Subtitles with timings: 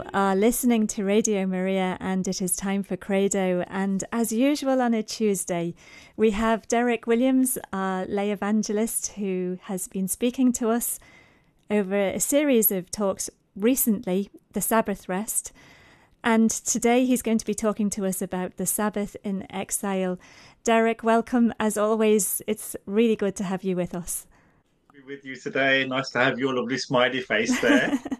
[0.00, 3.66] You are listening to Radio Maria, and it is time for Credo.
[3.68, 5.74] And as usual on a Tuesday,
[6.16, 10.98] we have Derek Williams, our lay evangelist, who has been speaking to us
[11.70, 15.52] over a series of talks recently, the Sabbath rest.
[16.24, 20.18] And today he's going to be talking to us about the Sabbath in exile.
[20.64, 21.52] Derek, welcome.
[21.60, 24.26] As always, it's really good to have you with us.
[25.06, 25.84] With you today.
[25.86, 27.98] Nice to have your lovely smiley face there.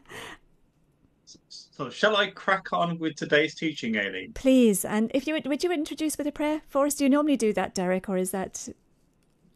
[1.80, 4.34] So, shall I crack on with today's teaching, Aileen?
[4.34, 4.84] Please.
[4.84, 6.94] And if you would, would you introduce with a prayer for us?
[6.94, 8.68] Do you normally do that, Derek, or is that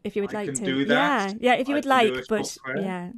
[0.03, 0.65] if you would I like can to?
[0.65, 1.33] do that.
[1.39, 1.59] Yeah, yeah.
[1.59, 3.11] If you I would like, but yeah.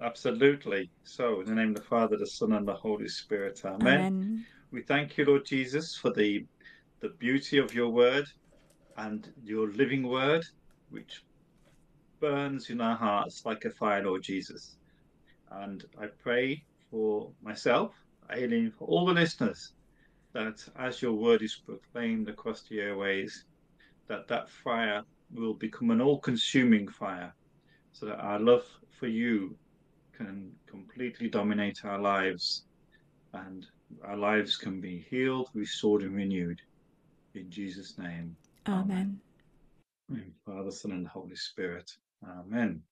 [0.00, 0.88] Absolutely.
[1.02, 3.60] So, in the name of the Father, the Son, and the Holy Spirit.
[3.64, 3.98] Amen.
[3.98, 4.46] Amen.
[4.70, 6.46] We thank you, Lord Jesus, for the
[7.00, 8.26] the beauty of your word
[8.98, 10.44] and your living word,
[10.90, 11.24] which
[12.20, 14.76] burns in our hearts like a fire, Lord Jesus.
[15.50, 17.96] And I pray for myself,
[18.30, 19.72] Aileen, for all the listeners,
[20.32, 23.44] that as your word is proclaimed across the airways,
[24.06, 25.02] that that fire
[25.34, 27.34] will become an all-consuming fire,
[27.92, 28.64] so that our love
[28.98, 29.56] for you
[30.16, 32.64] can completely dominate our lives,
[33.32, 33.66] and
[34.04, 36.60] our lives can be healed, restored, and renewed.
[37.34, 38.36] In Jesus' name.
[38.66, 39.20] Amen.
[40.10, 41.90] In Father, Son, and the Holy Spirit.
[42.26, 42.82] Amen.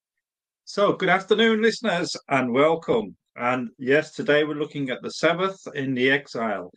[0.65, 3.17] So, good afternoon, listeners, and welcome.
[3.39, 6.73] And yes, today we're looking at the Sabbath in the exile.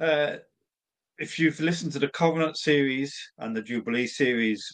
[0.00, 0.38] Uh,
[1.18, 4.66] if you've listened to the Covenant series and the Jubilee series,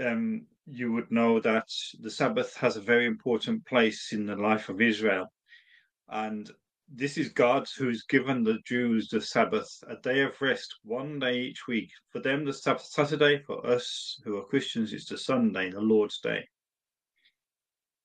[0.00, 1.66] um, you would know that
[2.00, 5.32] the Sabbath has a very important place in the life of Israel.
[6.10, 6.50] And
[6.94, 11.40] this is God who's given the Jews the Sabbath, a day of rest, one day
[11.40, 11.90] each week.
[12.10, 13.42] For them, the Sabbath Saturday.
[13.46, 16.46] For us who are Christians, it's the Sunday, the Lord's Day.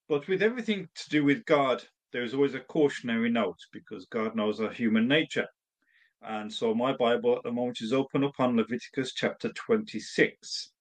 [0.08, 4.36] But with everything to do with God, there is always a cautionary note because God
[4.36, 5.48] knows our human nature.
[6.22, 10.72] And so my Bible at the moment is open up on Leviticus chapter 26,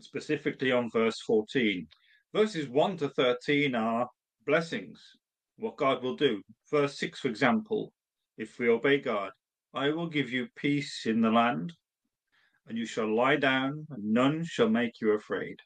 [0.00, 1.86] specifically on verse 14.
[2.34, 4.08] Verses 1 to 13 are
[4.46, 5.00] blessings,
[5.56, 6.42] what God will do.
[6.70, 7.92] Verse 6, for example,
[8.36, 9.30] if we obey God,
[9.72, 11.72] I will give you peace in the land,
[12.66, 15.56] and you shall lie down, and none shall make you afraid.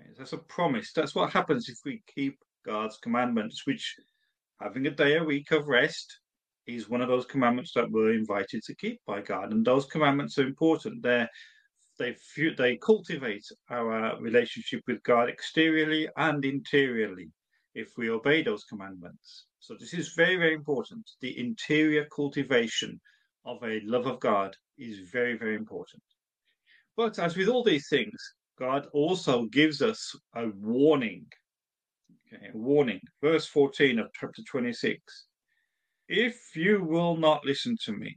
[0.00, 0.92] Okay, That's a promise.
[0.92, 3.96] That's what happens if we keep God's commandments, which
[4.60, 6.20] having a day a week of rest
[6.66, 9.52] is one of those commandments that we're invited to keep by God.
[9.52, 11.02] And those commandments are important.
[11.02, 11.28] They're
[11.98, 12.16] they
[12.58, 17.30] they cultivate our relationship with God exteriorly and interiorly
[17.74, 19.46] if we obey those commandments.
[19.60, 21.08] So this is very very important.
[21.20, 23.00] The interior cultivation
[23.44, 26.02] of a love of God is very very important.
[26.96, 28.20] But as with all these things,
[28.58, 31.26] God also gives us a warning.
[32.52, 33.00] Warning.
[33.22, 35.26] Verse 14 of chapter 26.
[36.08, 38.16] If you will not listen to me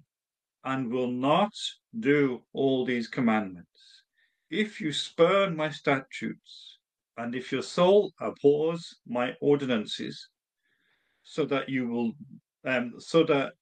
[0.63, 1.51] and will not
[2.00, 4.03] do all these commandments,
[4.50, 6.79] if you spurn my statutes,
[7.17, 10.30] and if your soul abhors my ordinances,
[11.24, 12.12] so that you will
[12.65, 13.53] um, so that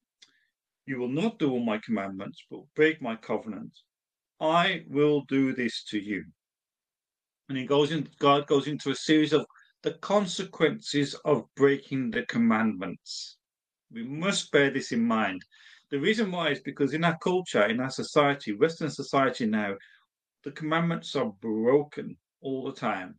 [0.86, 3.72] you will not do all my commandments, but break my covenant,
[4.40, 6.24] I will do this to you.
[7.50, 9.46] And he goes in God goes into a series of
[9.86, 13.38] the consequences of breaking the commandments.
[13.94, 15.44] We must bear this in mind.
[15.92, 19.76] The reason why is because in our culture, in our society, Western society now,
[20.44, 23.14] the commandments are broken all the time.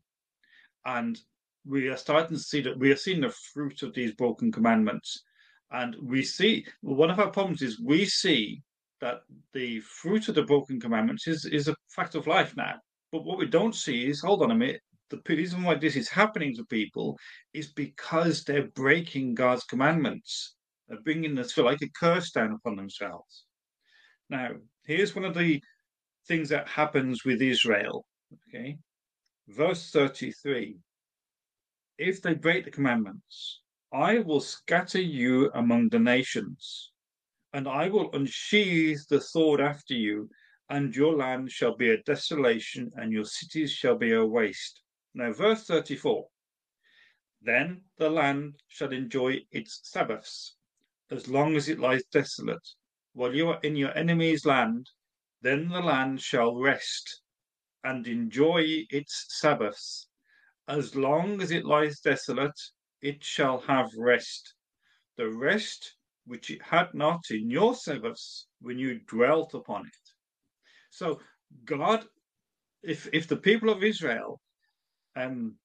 [0.84, 1.16] And
[1.64, 5.22] we are starting to see that we are seeing the fruit of these broken commandments.
[5.70, 8.60] And we see one of our problems is we see
[9.00, 9.20] that
[9.52, 12.74] the fruit of the broken commandments is, is a fact of life now.
[13.12, 14.80] But what we don't see is hold on a minute,
[15.10, 17.18] the reason why this is happening to people
[17.54, 20.56] is because they're breaking God's commandments.
[20.88, 23.44] They're bringing this like a curse down upon themselves.
[24.28, 24.50] Now,
[24.84, 25.62] here's one of the
[26.26, 28.04] things that happens with Israel.
[28.48, 28.78] Okay,
[29.48, 30.76] verse 33
[31.98, 33.60] If they break the commandments,
[33.92, 36.90] I will scatter you among the nations,
[37.52, 40.28] and I will unsheathe the sword after you,
[40.68, 44.80] and your land shall be a desolation, and your cities shall be a waste.
[45.18, 46.28] Now, verse 34
[47.40, 50.56] Then the land shall enjoy its Sabbaths,
[51.10, 52.68] as long as it lies desolate,
[53.14, 54.90] while you are in your enemy's land,
[55.40, 57.22] then the land shall rest
[57.82, 60.06] and enjoy its Sabbaths.
[60.68, 62.60] As long as it lies desolate,
[63.00, 64.54] it shall have rest,
[65.16, 65.96] the rest
[66.26, 70.10] which it had not in your Sabbaths when you dwelt upon it.
[70.90, 71.22] So
[71.64, 72.06] God,
[72.82, 74.42] if if the people of Israel
[75.16, 75.56] um,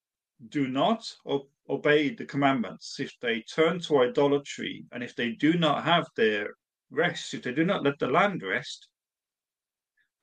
[0.48, 1.04] do not
[1.68, 6.50] obey the commandments, if they turn to idolatry, and if they do not have their
[6.90, 8.88] rest, if they do not let the land rest,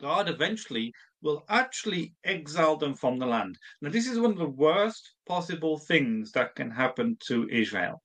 [0.01, 3.57] God eventually will actually exile them from the land.
[3.81, 8.01] Now, this is one of the worst possible things that can happen to Israel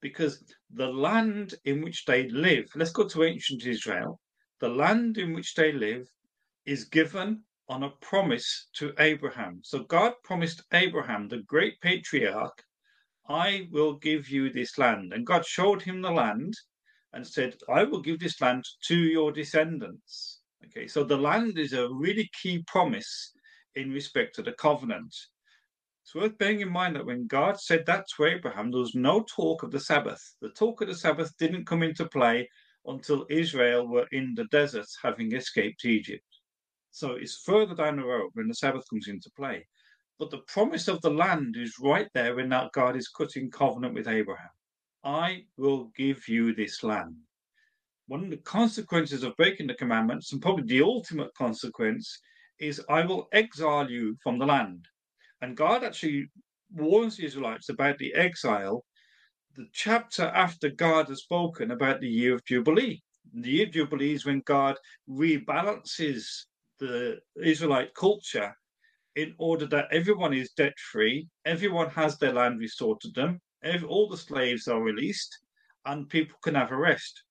[0.00, 4.20] because the land in which they live, let's go to ancient Israel,
[4.60, 6.06] the land in which they live
[6.64, 9.60] is given on a promise to Abraham.
[9.62, 12.62] So God promised Abraham, the great patriarch,
[13.28, 15.12] I will give you this land.
[15.12, 16.54] And God showed him the land
[17.12, 20.40] and said, I will give this land to your descendants.
[20.66, 23.32] Okay, so the land is a really key promise
[23.74, 25.14] in respect to the covenant.
[26.02, 29.24] It's worth bearing in mind that when God said that to Abraham, there was no
[29.24, 30.22] talk of the Sabbath.
[30.40, 32.48] The talk of the Sabbath didn't come into play
[32.86, 36.25] until Israel were in the desert, having escaped Egypt.
[36.96, 39.66] So it's further down the road when the Sabbath comes into play.
[40.18, 43.94] But the promise of the land is right there when that God is cutting covenant
[43.94, 44.48] with Abraham.
[45.04, 47.16] I will give you this land
[48.08, 52.20] one of the consequences of breaking the commandments, and probably the ultimate consequence,
[52.58, 54.86] is I will exile you from the land.
[55.42, 56.30] And God actually
[56.72, 58.84] warns the Israelites about the exile
[59.56, 63.02] the chapter after God has spoken about the year of Jubilee.
[63.32, 64.76] The year of Jubilee is when God
[65.08, 66.44] rebalances
[66.78, 68.54] the Israelite culture
[69.16, 73.40] in order that everyone is debt free, everyone has their land restored to them,
[73.88, 75.38] all the slaves are released,
[75.86, 77.22] and people can have a rest.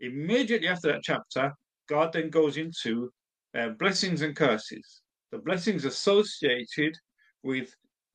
[0.00, 1.52] Immediately after that chapter,
[1.88, 3.10] God then goes into
[3.56, 5.02] uh, blessings and curses.
[5.32, 6.96] The blessings associated
[7.42, 7.74] with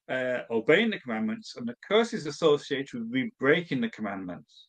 [0.10, 4.68] uh, obeying the commandments, and the curses associated with breaking the commandments.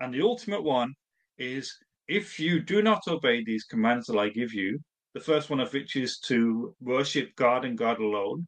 [0.00, 0.94] And the ultimate one
[1.38, 1.72] is
[2.08, 4.78] if you do not obey these commands that I give you,
[5.14, 8.46] the first one of which is to worship God and God alone,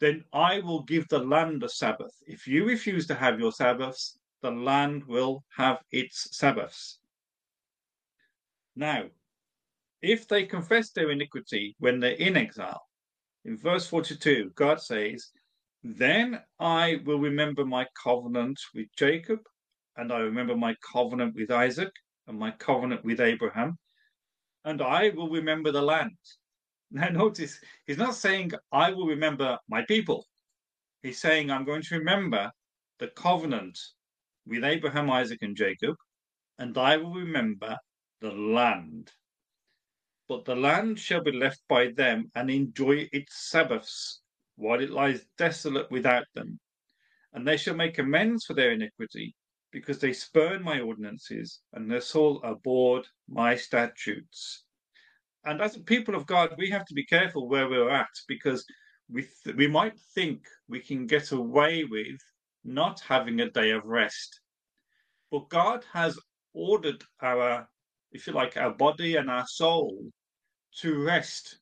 [0.00, 2.14] then I will give the land a Sabbath.
[2.26, 6.98] If you refuse to have your Sabbaths, the land will have its Sabbaths.
[8.76, 9.04] Now,
[10.02, 12.82] if they confess their iniquity when they're in exile,
[13.44, 15.30] in verse 42, God says,
[15.82, 19.40] Then I will remember my covenant with Jacob,
[19.96, 21.90] and I remember my covenant with Isaac,
[22.28, 23.78] and my covenant with Abraham,
[24.66, 26.18] and I will remember the land.
[26.88, 30.24] Now, notice, he's not saying, I will remember my people.
[31.02, 32.52] He's saying, I'm going to remember
[33.00, 33.76] the covenant
[34.46, 35.96] with Abraham, Isaac, and Jacob,
[36.60, 37.76] and I will remember
[38.20, 39.10] the land.
[40.28, 44.20] But the land shall be left by them and enjoy its Sabbaths
[44.54, 46.60] while it lies desolate without them.
[47.32, 49.34] And they shall make amends for their iniquity,
[49.76, 54.64] because they spurn my ordinances, and their soul abhorred my statutes.
[55.44, 58.64] And as people of God, we have to be careful where we're at, because
[59.14, 62.18] we th- we might think we can get away with
[62.64, 64.40] not having a day of rest.
[65.30, 66.18] But God has
[66.54, 67.68] ordered our,
[68.12, 69.92] if you like, our body and our soul
[70.80, 71.58] to rest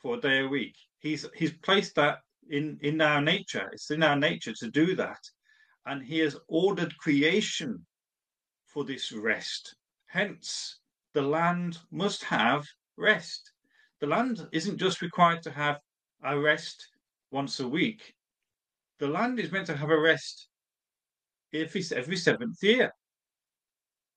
[0.00, 0.76] for a day a week.
[1.00, 3.68] He's he's placed that in in our nature.
[3.74, 5.20] It's in our nature to do that,
[5.90, 7.84] and he has ordered creation
[8.64, 9.74] for this rest.
[10.06, 10.78] Hence,
[11.14, 12.64] the land must have
[12.96, 13.50] rest.
[14.00, 15.80] The land isn't just required to have
[16.22, 16.86] a rest
[17.32, 18.14] once a week.
[19.00, 20.46] The land is meant to have a rest
[21.52, 22.92] every, every seventh year.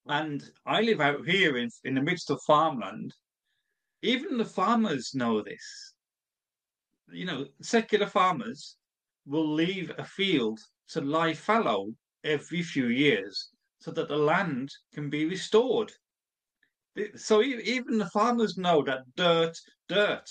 [0.05, 3.15] And I live out here in, in the midst of farmland.
[4.03, 5.95] Even the farmers know this.
[7.11, 8.77] You know, secular farmers
[9.25, 10.59] will leave a field
[10.89, 13.49] to lie fallow every few years
[13.79, 15.91] so that the land can be restored.
[17.15, 19.57] So even the farmers know that dirt,
[19.89, 20.29] dirt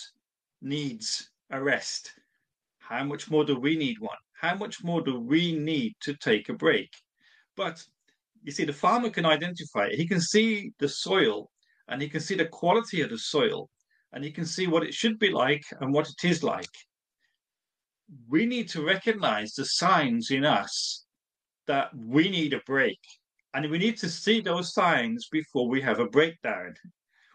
[0.61, 2.13] needs a rest.
[2.79, 4.17] how much more do we need one?
[4.33, 6.91] How much more do we need to take a break?
[7.57, 7.85] But
[8.43, 9.95] you see, the farmer can identify it.
[9.95, 11.51] He can see the soil
[11.89, 13.69] and he can see the quality of the soil
[14.13, 16.75] and he can see what it should be like and what it is like.
[18.29, 21.05] We need to recognize the signs in us
[21.67, 22.99] that we need a break.
[23.55, 26.75] And we need to see those signs before we have a breakdown.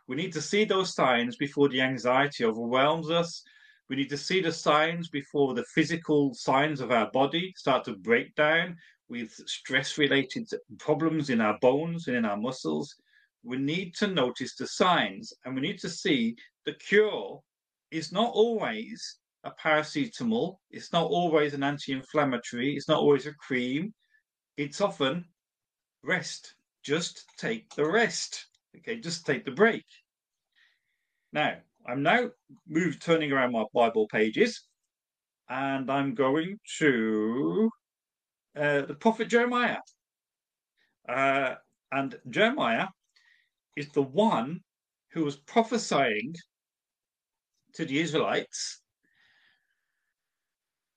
[0.08, 3.44] We need to see those signs before the anxiety overwhelms us.
[3.90, 7.96] We need to see the signs before the physical signs of our body start to
[7.96, 8.78] break down
[9.10, 12.96] with stress related problems in our bones and in our muscles.
[13.44, 17.42] We need to notice the signs and we need to see the cure
[17.92, 23.34] is not always a paracetamol, it's not always an anti inflammatory, it's not always a
[23.34, 23.94] cream,
[24.58, 25.26] it's often
[26.04, 26.56] rest.
[26.84, 28.48] Just take the rest.
[28.78, 29.86] Okay, just take the break.
[31.34, 31.56] Now,
[31.88, 32.30] I'm now
[32.68, 34.68] moved turning around my Bible pages
[35.50, 37.70] and I'm going to
[38.58, 39.78] uh, the prophet Jeremiah.
[41.08, 41.56] Uh,
[41.92, 42.88] and Jeremiah
[43.78, 44.60] is the one
[45.12, 46.36] who was prophesying
[47.74, 48.82] to the Israelites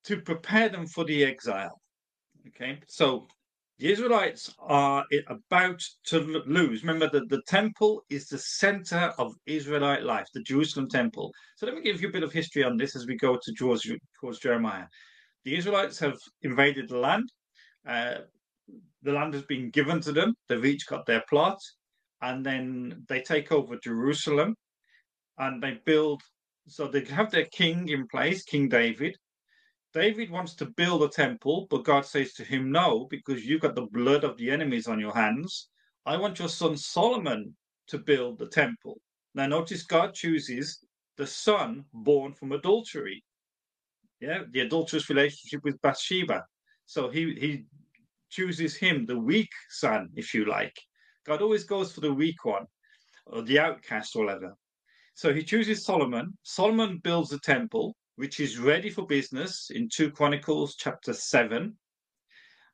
[0.04, 1.80] to prepare them for the exile.
[2.48, 3.28] Okay, so
[3.78, 6.82] the Israelites are about to lose.
[6.82, 11.32] Remember that the temple is the center of Israelite life, the Jerusalem temple.
[11.56, 13.52] So let me give you a bit of history on this as we go to
[13.54, 13.90] towards,
[14.20, 14.84] towards Jeremiah.
[15.44, 17.30] The Israelites have invaded the land.
[17.86, 18.16] Uh,
[19.02, 20.34] the land has been given to them.
[20.48, 21.58] They've each got their plot,
[22.20, 24.54] and then they take over Jerusalem,
[25.38, 26.20] and they build.
[26.68, 29.16] So they have their king in place, King David,
[29.92, 33.74] David wants to build a temple, but God says to him, No, because you've got
[33.74, 35.68] the blood of the enemies on your hands.
[36.06, 37.56] I want your son Solomon
[37.88, 39.00] to build the temple.
[39.34, 40.84] Now, notice God chooses
[41.16, 43.24] the son born from adultery.
[44.20, 46.44] Yeah, the adulterous relationship with Bathsheba.
[46.86, 47.64] So he, he
[48.30, 50.76] chooses him, the weak son, if you like.
[51.26, 52.66] God always goes for the weak one,
[53.26, 54.54] or the outcast, or whatever.
[55.14, 56.36] So he chooses Solomon.
[56.42, 61.74] Solomon builds the temple which is ready for business in 2 Chronicles chapter 7.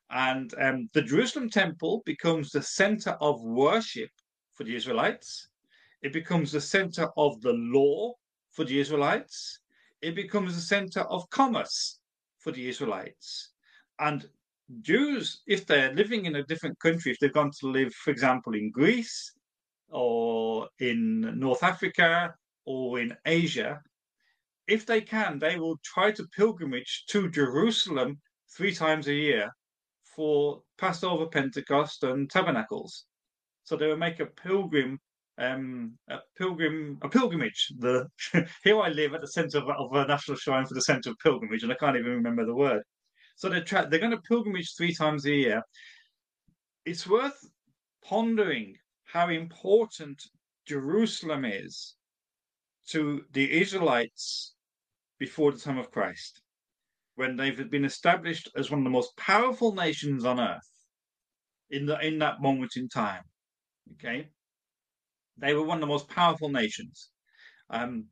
[0.09, 4.09] And um, the Jerusalem temple becomes the center of worship
[4.55, 5.47] for the Israelites.
[6.01, 8.15] It becomes the center of the law
[8.51, 9.61] for the Israelites.
[10.01, 11.99] It becomes the center of commerce
[12.39, 13.51] for the Israelites.
[13.99, 14.27] And
[14.81, 18.53] Jews, if they're living in a different country, if they've gone to live, for example,
[18.53, 19.31] in Greece
[19.87, 22.35] or in North Africa
[22.65, 23.81] or in Asia,
[24.67, 28.19] if they can, they will try to pilgrimage to Jerusalem
[28.55, 29.49] three times a year
[30.15, 33.05] for Passover, Pentecost, and Tabernacles.
[33.63, 34.99] So they will make a pilgrim,
[35.37, 37.71] um, a pilgrim, a pilgrimage.
[37.79, 38.07] The
[38.63, 41.19] here I live at the centre of, of, a national shrine for the centre of
[41.19, 42.81] pilgrimage, and I can't even remember the word.
[43.35, 45.61] So they're tra- they're going to pilgrimage three times a year.
[46.85, 47.39] It's worth
[48.03, 50.21] pondering how important
[50.65, 51.95] Jerusalem is
[52.87, 54.55] to the Israelites
[55.19, 56.41] before the time of Christ,
[57.15, 60.69] when they've been established as one of the most powerful nations on earth
[61.69, 63.23] in the in that moment in time.
[63.93, 64.29] Okay,
[65.37, 67.09] they were one of the most powerful nations.
[67.69, 68.05] Um,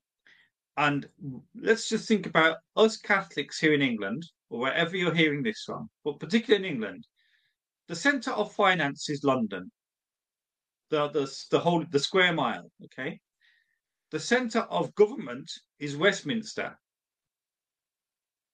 [0.78, 1.08] and
[1.56, 5.90] let's just think about us Catholics here in England, or wherever you're hearing this from,
[6.04, 7.08] but particularly in England,
[7.88, 9.72] the centre of finance is London.
[10.90, 12.70] The the the whole the square mile.
[12.86, 13.20] Okay,
[14.12, 16.78] the centre of government is Westminster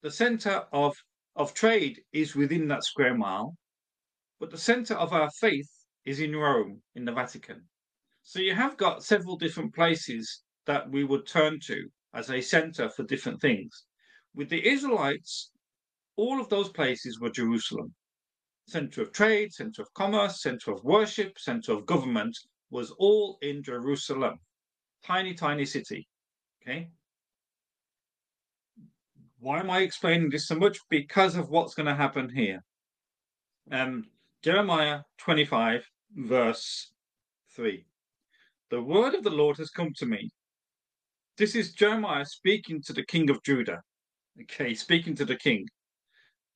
[0.01, 0.96] the center of,
[1.36, 3.55] of trade is within that square mile,
[4.39, 5.70] but the center of our faith
[6.05, 7.67] is in Rome, in the Vatican.
[8.24, 12.89] So you have got several different places that we would turn to as a center
[12.89, 13.86] for different things.
[14.34, 15.51] With the Israelites,
[16.15, 17.93] all of those places were Jerusalem.
[18.67, 22.38] Center of trade, center of commerce, center of worship, center of government
[22.70, 24.39] was all in Jerusalem.
[25.03, 26.08] Tiny, tiny city.
[26.62, 26.89] Okay.
[29.42, 30.78] Why am I explaining this so much?
[30.88, 32.64] Because of what's going to happen here.
[33.72, 34.06] Um,
[34.44, 35.84] Jeremiah 25,
[36.16, 36.92] verse
[37.56, 37.84] 3.
[38.70, 40.30] The word of the Lord has come to me.
[41.40, 43.82] This is Jeremiah speaking to the king of Judah.
[44.44, 45.66] Okay, speaking to the king.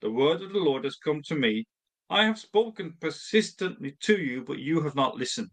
[0.02, 1.66] The word of the Lord has come to me.
[2.12, 5.50] I have spoken persistently to you, but you have not listened.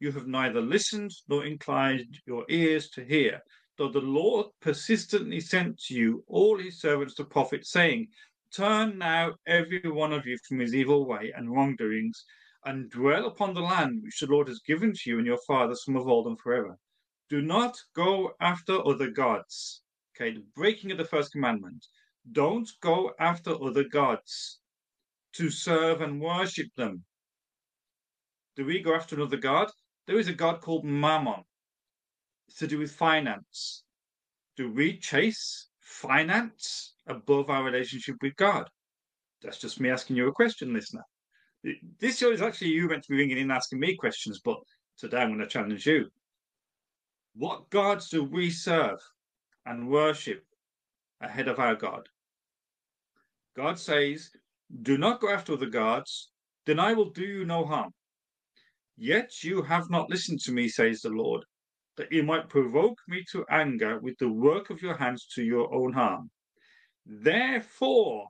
[0.00, 3.40] You have neither listened nor inclined your ears to hear
[3.78, 8.08] though the Lord persistently sent to you all his servants the prophets, saying,
[8.52, 12.24] Turn now every one of you from his evil way and wrongdoings,
[12.64, 15.84] and dwell upon the land which the Lord has given to you and your fathers
[15.84, 16.76] from of old and forever.
[17.30, 19.82] Do not go after other gods.
[20.16, 21.86] Okay, the breaking of the first commandment.
[22.32, 24.58] don't go after other gods
[25.34, 27.04] to serve and worship them.
[28.56, 29.70] Do we go after another god?
[30.06, 31.44] There is a god called Mammon.
[32.56, 33.84] To do with finance.
[34.56, 38.68] Do we chase finance above our relationship with God?
[39.42, 41.04] That's just me asking you a question, listener.
[42.00, 44.58] This show is actually you meant to be ringing in asking me questions, but
[44.98, 46.06] today I'm going to challenge you.
[47.34, 48.98] What gods do we serve
[49.66, 50.42] and worship
[51.20, 52.08] ahead of our God?
[53.54, 54.30] God says,
[54.82, 56.30] Do not go after other gods,
[56.66, 57.92] then I will do you no harm.
[58.96, 61.44] Yet you have not listened to me, says the Lord,
[61.98, 65.72] that you might provoke me to anger with the work of your hands to your
[65.74, 66.30] own harm.
[67.04, 68.28] Therefore,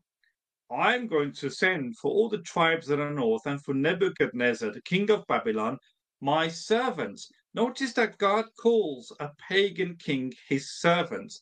[0.70, 4.82] I'm going to send for all the tribes that are north and for Nebuchadnezzar, the
[4.82, 5.78] king of Babylon,
[6.20, 7.30] my servants.
[7.54, 11.32] Notice that God calls a pagan king his servant.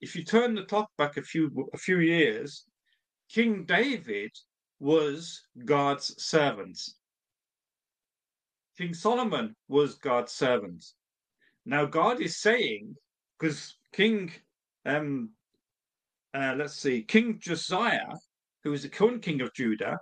[0.00, 2.66] If you turn the clock back a few a few years,
[3.28, 4.30] King David
[4.78, 6.78] was God's servant.
[8.76, 10.84] King Solomon was God's servant.
[11.66, 12.94] Now God is saying,
[13.38, 14.32] because King,
[14.86, 15.30] um,
[16.32, 18.14] uh, let's see, King Josiah
[18.66, 19.96] who is the current king of Judah,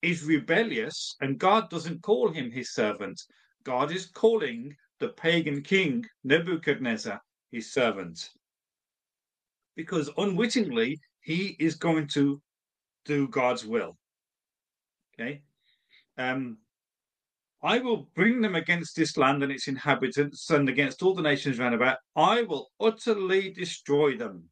[0.00, 3.20] is rebellious, and God doesn't call him his servant.
[3.62, 7.20] God is calling the pagan king Nebuchadnezzar
[7.52, 8.30] his servant.
[9.76, 12.40] Because unwittingly, he is going to
[13.04, 13.98] do God's will.
[15.12, 15.42] Okay?
[16.16, 16.56] Um,
[17.62, 21.58] I will bring them against this land and its inhabitants and against all the nations
[21.58, 21.98] round about.
[22.16, 24.44] I will utterly destroy them.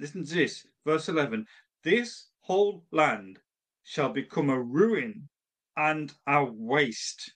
[0.00, 1.44] Listen to this, verse 11.
[1.84, 3.38] This whole land
[3.82, 5.28] shall become a ruin
[5.76, 7.32] and a waste,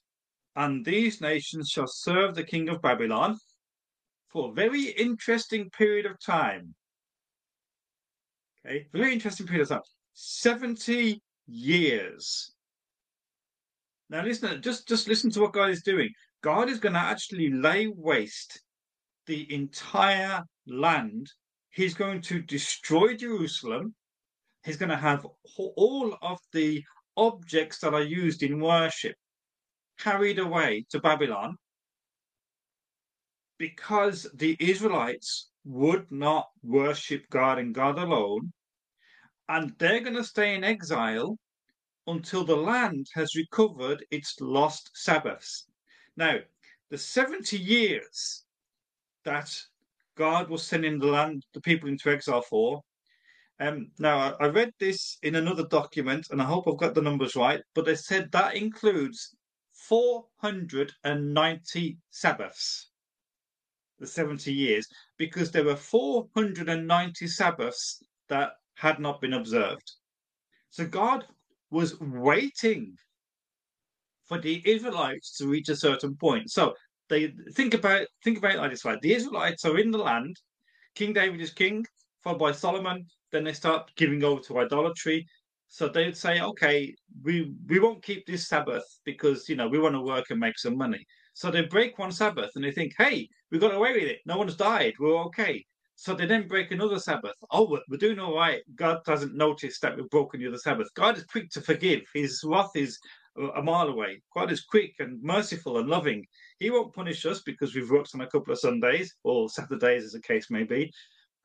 [0.56, 3.36] and these nations shall serve the king of Babylon
[4.28, 6.74] for a very interesting period of time.
[8.64, 9.82] Okay, very interesting period of time.
[10.14, 12.51] 70 years.
[14.10, 16.10] Now listen, just, just listen to what God is doing.
[16.42, 18.60] God is going to actually lay waste
[19.26, 21.30] the entire land.
[21.70, 23.94] He's going to destroy Jerusalem
[24.64, 25.26] he's going to have
[25.56, 26.82] all of the
[27.16, 29.14] objects that are used in worship
[29.98, 31.56] carried away to Babylon
[33.58, 38.52] because the Israelites would not worship God and God alone.
[39.48, 41.36] And they're going to stay in exile
[42.06, 45.66] until the land has recovered its lost Sabbaths.
[46.16, 46.38] Now,
[46.90, 48.44] the 70 years
[49.24, 49.56] that
[50.16, 52.82] God was sending the land, the people into exile for,
[53.60, 57.36] um, now, I read this in another document, and I hope I've got the numbers
[57.36, 59.36] right, but they said that includes
[59.72, 62.90] 490 Sabbaths,
[64.00, 69.92] the 70 years, because there were 490 Sabbaths that had not been observed.
[70.70, 71.24] So God
[71.72, 72.96] was waiting
[74.26, 76.50] for the Israelites to reach a certain point.
[76.50, 76.74] So
[77.08, 79.00] they think about think about it like this: right?
[79.00, 80.36] The Israelites are in the land.
[80.94, 81.84] King David is king,
[82.22, 85.26] followed by Solomon, then they start giving over to idolatry.
[85.68, 89.94] So they'd say, okay, we we won't keep this Sabbath because you know we want
[89.94, 91.04] to work and make some money.
[91.34, 94.20] So they break one Sabbath and they think, hey, we got away with it.
[94.26, 94.92] No one's died.
[95.00, 95.64] We're okay.
[96.02, 97.36] So they didn't break another Sabbath.
[97.52, 98.60] Oh, we're doing all right.
[98.74, 100.92] God doesn't notice that we've broken the other Sabbath.
[100.94, 102.00] God is quick to forgive.
[102.12, 102.98] His wrath is
[103.54, 104.20] a mile away.
[104.34, 106.26] God is quick and merciful and loving.
[106.58, 110.10] He won't punish us because we've worked on a couple of Sundays or Saturdays, as
[110.10, 110.92] the case may be.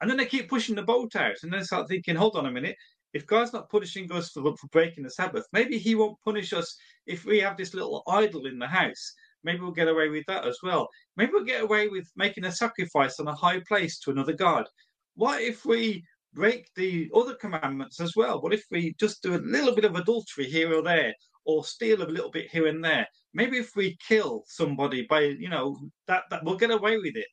[0.01, 2.51] And then they keep pushing the boat out, and then start thinking, hold on a
[2.51, 2.77] minute,
[3.13, 6.75] if God's not punishing us for, for breaking the Sabbath, maybe He won't punish us
[7.05, 9.13] if we have this little idol in the house.
[9.43, 10.89] Maybe we'll get away with that as well.
[11.15, 14.67] Maybe we'll get away with making a sacrifice on a high place to another God.
[15.15, 18.41] What if we break the other commandments as well?
[18.41, 21.13] What if we just do a little bit of adultery here or there,
[21.45, 23.07] or steal a little bit here and there?
[23.33, 27.27] Maybe if we kill somebody by, you know, that, that we'll get away with it.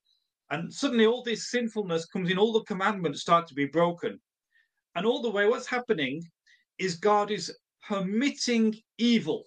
[0.51, 4.21] And suddenly all this sinfulness comes in, all the commandments start to be broken.
[4.95, 6.23] And all the way, what's happening
[6.79, 7.55] is God is
[7.87, 9.45] permitting evil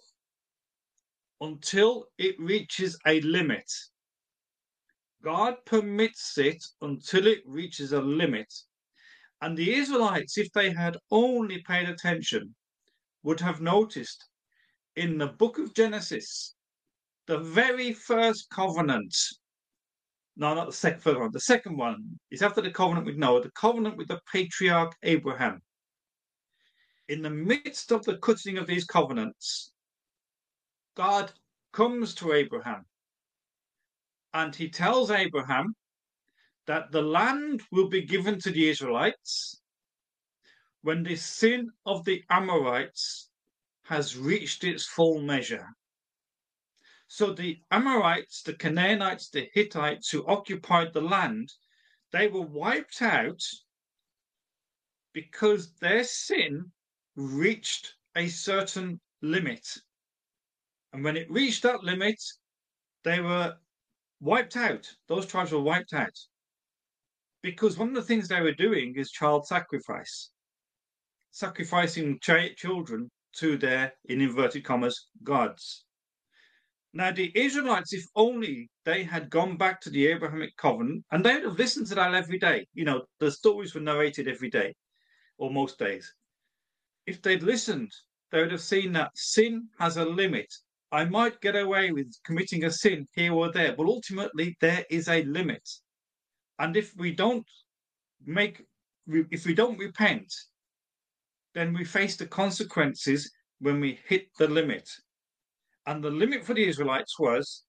[1.40, 3.70] until it reaches a limit.
[5.22, 8.52] God permits it until it reaches a limit.
[9.40, 12.54] And the Israelites, if they had only paid attention,
[13.22, 14.24] would have noticed
[14.96, 16.54] in the book of Genesis,
[17.26, 19.14] the very first covenant
[20.38, 21.32] no, not the second one.
[21.32, 25.60] The second one is after the covenant with Noah, the covenant with the patriarch Abraham.
[27.08, 29.72] In the midst of the cutting of these covenants,
[30.98, 31.30] God
[31.72, 32.84] comes to Abraham
[34.34, 35.76] and he tells Abraham
[36.66, 39.62] that the land will be given to the Israelites
[40.82, 43.30] when the sin of the Amorites
[43.84, 45.68] has reached its full measure.
[47.06, 51.52] So the Amorites, the Canaanites, the Hittites who occupied the land,
[52.10, 53.42] they were wiped out
[55.12, 56.72] because their sin
[57.14, 59.78] reached a certain limit.
[60.98, 62.20] And when it reached that limit,
[63.04, 63.54] they were
[64.18, 64.84] wiped out.
[65.06, 66.18] Those tribes were wiped out.
[67.40, 70.32] Because one of the things they were doing is child sacrifice,
[71.30, 75.84] sacrificing ch- children to their, in inverted commas, gods.
[76.92, 81.34] Now, the Israelites, if only they had gone back to the Abrahamic covenant, and they
[81.34, 82.66] would have listened to that every day.
[82.74, 84.74] You know, the stories were narrated every day,
[85.36, 86.12] or most days.
[87.06, 87.92] If they'd listened,
[88.32, 90.52] they would have seen that sin has a limit.
[90.90, 95.08] I might get away with committing a sin here or there, but ultimately there is
[95.08, 95.68] a limit.
[96.58, 97.46] And if we don't
[98.24, 98.64] make,
[99.06, 100.32] if we don't repent,
[101.54, 104.88] then we face the consequences when we hit the limit.
[105.86, 107.64] And the limit for the Israelites was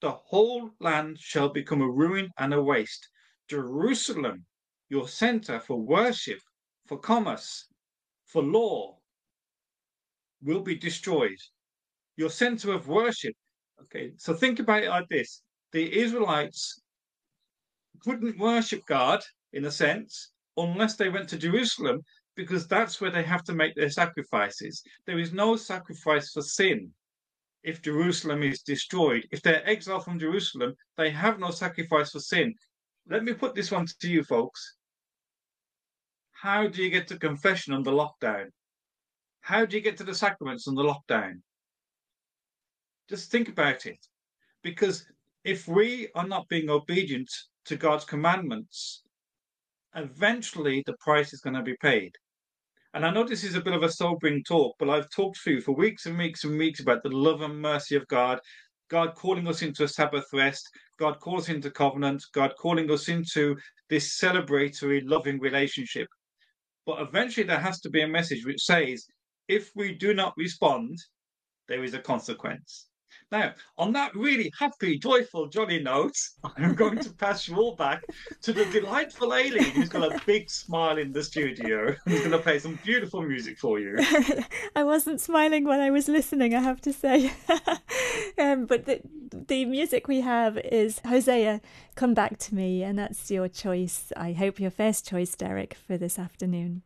[0.00, 3.08] the whole land shall become a ruin and a waste.
[3.48, 4.44] Jerusalem,
[4.88, 6.38] your center for worship,
[6.86, 7.66] for commerce,
[8.26, 8.98] for law,
[10.42, 11.38] will be destroyed.
[12.16, 13.34] Your center of worship.
[13.82, 15.42] Okay, so think about it like this
[15.72, 16.80] the Israelites
[18.00, 22.00] couldn't worship God, in a sense, unless they went to Jerusalem,
[22.34, 24.82] because that's where they have to make their sacrifices.
[25.06, 26.90] There is no sacrifice for sin
[27.62, 29.26] if Jerusalem is destroyed.
[29.30, 32.54] If they're exiled from Jerusalem, they have no sacrifice for sin.
[33.08, 34.76] Let me put this one to you, folks.
[36.32, 38.46] How do you get to confession under lockdown?
[39.42, 41.42] How do you get to the sacraments under lockdown?
[43.10, 43.98] Just think about it.
[44.62, 45.04] Because
[45.42, 47.28] if we are not being obedient
[47.64, 49.02] to God's commandments,
[49.96, 52.12] eventually the price is going to be paid.
[52.94, 55.50] And I know this is a bit of a sobering talk, but I've talked to
[55.50, 58.38] you for weeks and weeks and weeks about the love and mercy of God,
[58.88, 63.08] God calling us into a Sabbath rest, God calling us into covenant, God calling us
[63.08, 63.56] into
[63.88, 66.06] this celebratory, loving relationship.
[66.86, 69.04] But eventually there has to be a message which says,
[69.48, 70.96] if we do not respond,
[71.66, 72.86] there is a consequence.
[73.32, 76.16] Now, on that really happy, joyful, jolly note,
[76.56, 78.04] I'm going to pass you all back
[78.42, 82.38] to the delightful Aileen, who's got a big smile in the studio is going to
[82.38, 83.96] play some beautiful music for you.
[84.76, 87.32] I wasn't smiling when I was listening, I have to say.
[88.38, 89.00] um, but the,
[89.32, 91.60] the music we have is Hosea,
[91.94, 94.12] Come Back to Me, and that's your choice.
[94.16, 96.82] I hope your first choice, Derek, for this afternoon.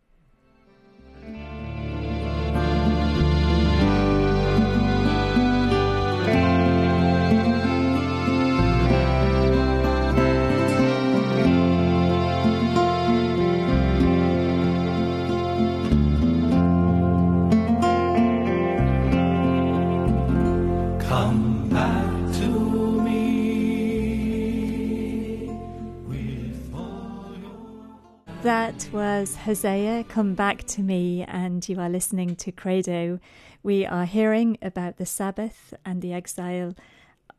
[28.45, 33.19] That was Hosea, Come Back to Me, and you are listening to Credo.
[33.63, 36.75] We are hearing about the Sabbath and the exile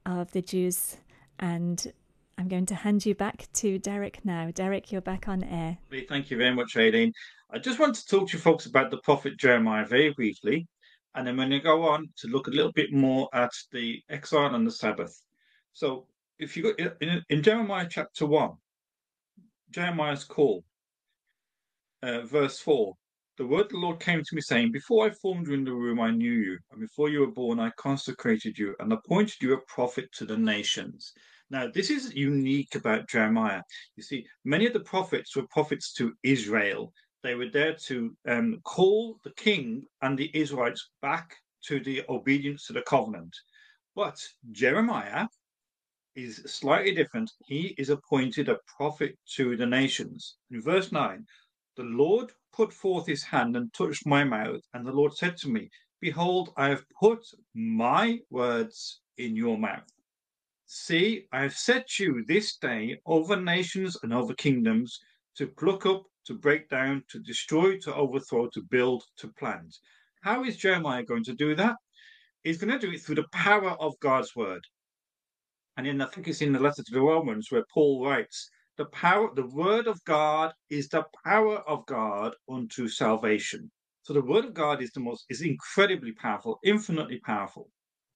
[0.04, 0.98] of the Jews,
[1.38, 1.94] and
[2.40, 4.50] I'm going to hand you back to Derek now.
[4.50, 5.78] Derek, you're back on air.
[6.10, 7.14] Thank you very much, Aileen.
[7.52, 10.68] I just want to talk to you folks about the prophet Jeremiah very briefly,
[11.14, 14.02] and then we're going to go on to look a little bit more at the
[14.10, 15.22] exile and the Sabbath.
[15.72, 16.08] So,
[16.40, 18.54] if you go in, in Jeremiah chapter 1,
[19.70, 20.64] Jeremiah's call
[22.06, 22.94] uh, verse 4
[23.38, 25.76] The word of the Lord came to me, saying, Before I formed you in the
[25.76, 29.54] womb, I knew you, and before you were born, I consecrated you and appointed you
[29.54, 31.14] a prophet to the nations.
[31.50, 33.62] Now, this is unique about Jeremiah.
[33.96, 36.94] You see, many of the prophets were prophets to Israel.
[37.24, 41.36] They were there to um, call the king and the Israelites back
[41.68, 43.36] to the obedience to the covenant.
[43.96, 44.18] But
[44.52, 45.28] Jeremiah
[46.16, 47.32] is slightly different.
[47.46, 50.38] He is appointed a prophet to the nations.
[50.52, 51.26] In verse 9,
[51.76, 55.50] the Lord put forth his hand and touched my mouth, and the Lord said to
[55.50, 59.92] me, Behold, I have put my words in your mouth.
[60.68, 65.00] See, I have set you this day over nations and over kingdoms
[65.36, 69.78] to pluck up, to break down, to destroy, to overthrow, to build, to plant.
[70.22, 71.76] How is Jeremiah going to do that?
[72.44, 74.64] He's going to do it through the power of God's word.
[75.78, 78.86] And in I think it's in the letter to the Romans where Paul writes, the
[78.86, 83.72] power, the word of God is the power of God unto salvation.
[84.04, 87.70] So the word of God is the most, is incredibly powerful, infinitely powerful.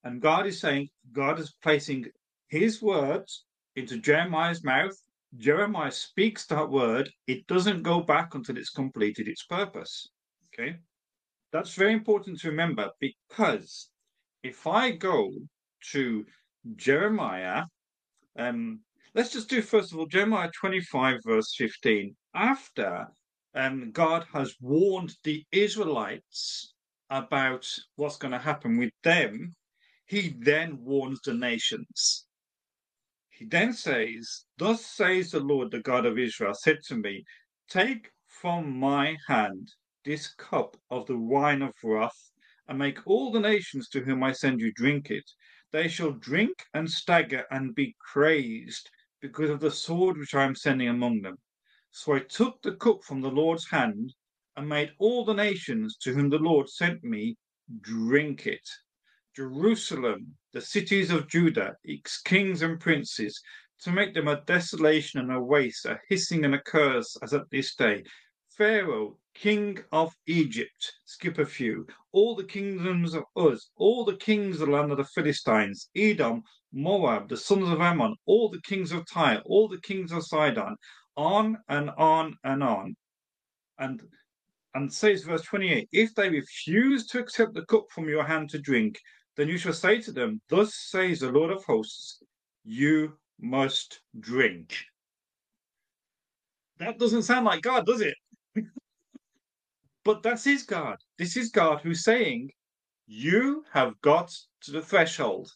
[0.04, 2.06] And God is saying, God is placing
[2.48, 3.46] his words
[3.76, 4.96] into Jeremiah's mouth.
[5.38, 7.10] Jeremiah speaks that word.
[7.28, 10.10] It doesn't go back until it's completed its purpose.
[10.54, 10.78] Okay,
[11.52, 13.90] that's very important to remember because
[14.44, 15.32] if I go
[15.92, 16.26] to
[16.76, 17.64] Jeremiah,
[18.38, 18.80] um,
[19.16, 22.16] let's just do first of all Jeremiah 25, verse 15.
[22.36, 23.08] After
[23.56, 26.74] um, God has warned the Israelites
[27.10, 29.56] about what's going to happen with them,
[30.06, 32.26] he then warns the nations.
[33.30, 37.24] He then says, Thus says the Lord, the God of Israel, said to me,
[37.70, 39.70] Take from my hand
[40.06, 42.32] this cup of the wine of wrath,
[42.68, 45.30] and make all the nations to whom I send you drink it.
[45.72, 48.90] They shall drink and stagger and be crazed
[49.22, 51.38] because of the sword which I am sending among them.
[51.92, 54.14] So I took the cup from the Lord's hand
[54.56, 57.38] and made all the nations to whom the Lord sent me
[57.82, 58.68] drink it.
[59.36, 63.42] Jerusalem, the cities of Judah, its kings and princes,
[63.82, 67.50] to make them a desolation and a waste, a hissing and a curse, as at
[67.50, 68.04] this day.
[68.58, 74.60] Pharaoh, king of Egypt, skip a few, all the kingdoms of Uz, all the kings
[74.60, 78.92] of the land of the Philistines, Edom, Moab, the sons of Ammon, all the kings
[78.92, 80.76] of Tyre, all the kings of Sidon,
[81.16, 82.96] on and on and on.
[83.78, 84.02] And
[84.76, 88.60] and says verse 28 if they refuse to accept the cup from your hand to
[88.60, 89.00] drink
[89.40, 92.22] then you shall say to them, Thus says the Lord of hosts,
[92.66, 94.76] you must drink.
[96.80, 98.16] That doesn't sound like God, does it?
[100.10, 100.98] But that's his God.
[101.20, 102.50] This is God who's saying,
[103.06, 105.52] You have got to the threshold,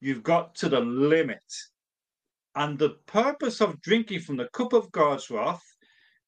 [0.00, 1.44] you've got to the limit.
[2.56, 5.62] And the purpose of drinking from the cup of God's wrath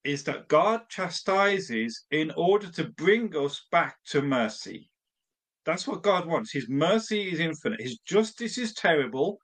[0.04, 4.88] is that God chastises in order to bring us back to mercy.
[5.66, 6.52] That's what God wants.
[6.52, 7.80] His mercy is infinite.
[7.80, 9.38] His justice is terrible,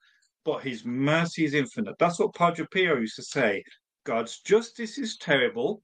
[0.45, 1.95] but his mercy is infinite.
[1.99, 3.61] That's what Padre Pio used to say.
[4.05, 5.83] God's justice is terrible,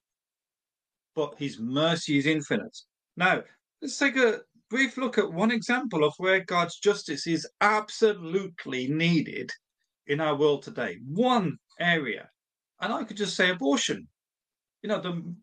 [1.17, 2.77] but his mercy is infinite.
[3.17, 3.41] Now,
[3.81, 9.51] let's take a brief look at one example of where God's justice is absolutely needed
[10.05, 10.97] in our world today.
[11.07, 12.29] One area,
[12.81, 14.07] and I could just say abortion.
[14.83, 15.35] You know, the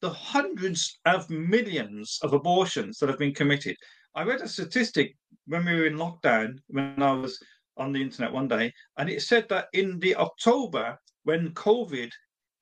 [0.00, 3.76] the hundreds of millions of abortions that have been committed.
[4.16, 5.14] I read a statistic
[5.46, 7.38] when we were in lockdown, when I was
[7.76, 12.10] on the internet one day, and it said that in the October, when COVID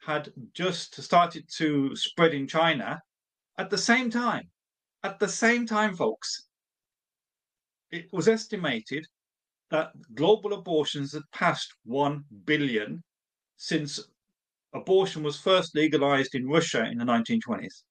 [0.05, 3.01] had just started to spread in China,
[3.59, 4.49] at the same time,
[5.03, 6.47] at the same time, folks,
[7.91, 9.07] it was estimated
[9.71, 13.03] that global abortions had passed 1 billion
[13.57, 14.01] since
[14.73, 17.83] abortion was first legalized in Russia in the 1920s.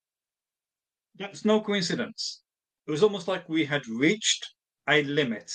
[1.18, 2.42] That's no coincidence
[2.88, 4.54] it was almost like we had reached
[4.88, 5.52] a limit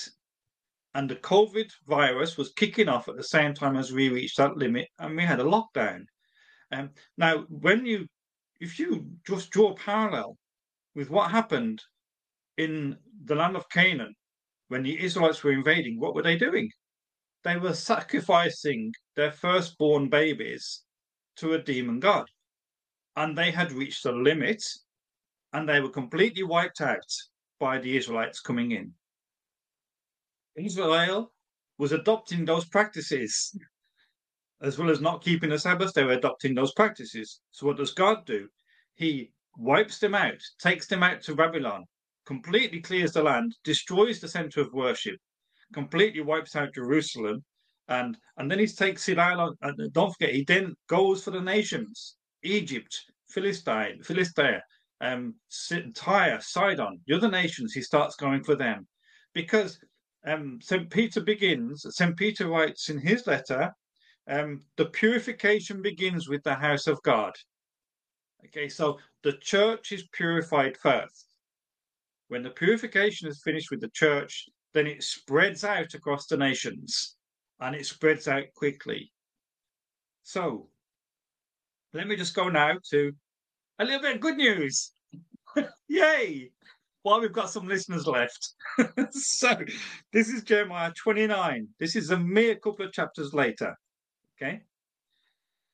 [0.94, 4.56] and the COVID virus was kicking off at the same time as we reached that
[4.56, 6.04] limit and we had a lockdown.
[6.74, 8.06] Um, now, when you,
[8.60, 10.36] if you just draw a parallel
[10.94, 11.80] with what happened
[12.56, 14.14] in the land of Canaan
[14.68, 16.68] when the Israelites were invading, what were they doing?
[17.44, 20.82] They were sacrificing their firstborn babies
[21.36, 22.26] to a demon god.
[23.16, 24.64] And they had reached a limit
[25.52, 27.06] and they were completely wiped out
[27.60, 28.92] by the Israelites coming in.
[30.56, 31.32] Israel
[31.78, 33.56] was adopting those practices.
[34.64, 37.40] As well as not keeping the Sabbath, they were adopting those practices.
[37.50, 38.48] So, what does God do?
[38.94, 41.84] He wipes them out, takes them out to Babylon,
[42.24, 45.16] completely clears the land, destroys the center of worship,
[45.74, 47.44] completely wipes out Jerusalem,
[47.88, 49.54] and and then he takes it out.
[49.60, 52.98] And don't forget, he then goes for the nations: Egypt,
[53.28, 54.62] Philistine, Philistia,
[55.02, 55.34] um,
[55.94, 58.86] Tyre, Sidon, the other nations, he starts going for them.
[59.34, 59.78] Because
[60.26, 60.88] um, St.
[60.88, 62.16] Peter begins, St.
[62.16, 63.70] Peter writes in his letter,
[64.28, 67.32] um, the purification begins with the house of God.
[68.46, 71.26] Okay, so the church is purified first.
[72.28, 77.16] When the purification is finished with the church, then it spreads out across the nations
[77.60, 79.12] and it spreads out quickly.
[80.22, 80.68] So,
[81.92, 83.12] let me just go now to
[83.78, 84.92] a little bit of good news.
[85.88, 86.50] Yay!
[87.04, 88.54] Well, we've got some listeners left.
[89.10, 89.54] so,
[90.12, 91.68] this is Jeremiah 29.
[91.78, 93.76] This is a mere couple of chapters later.
[94.36, 94.62] Okay?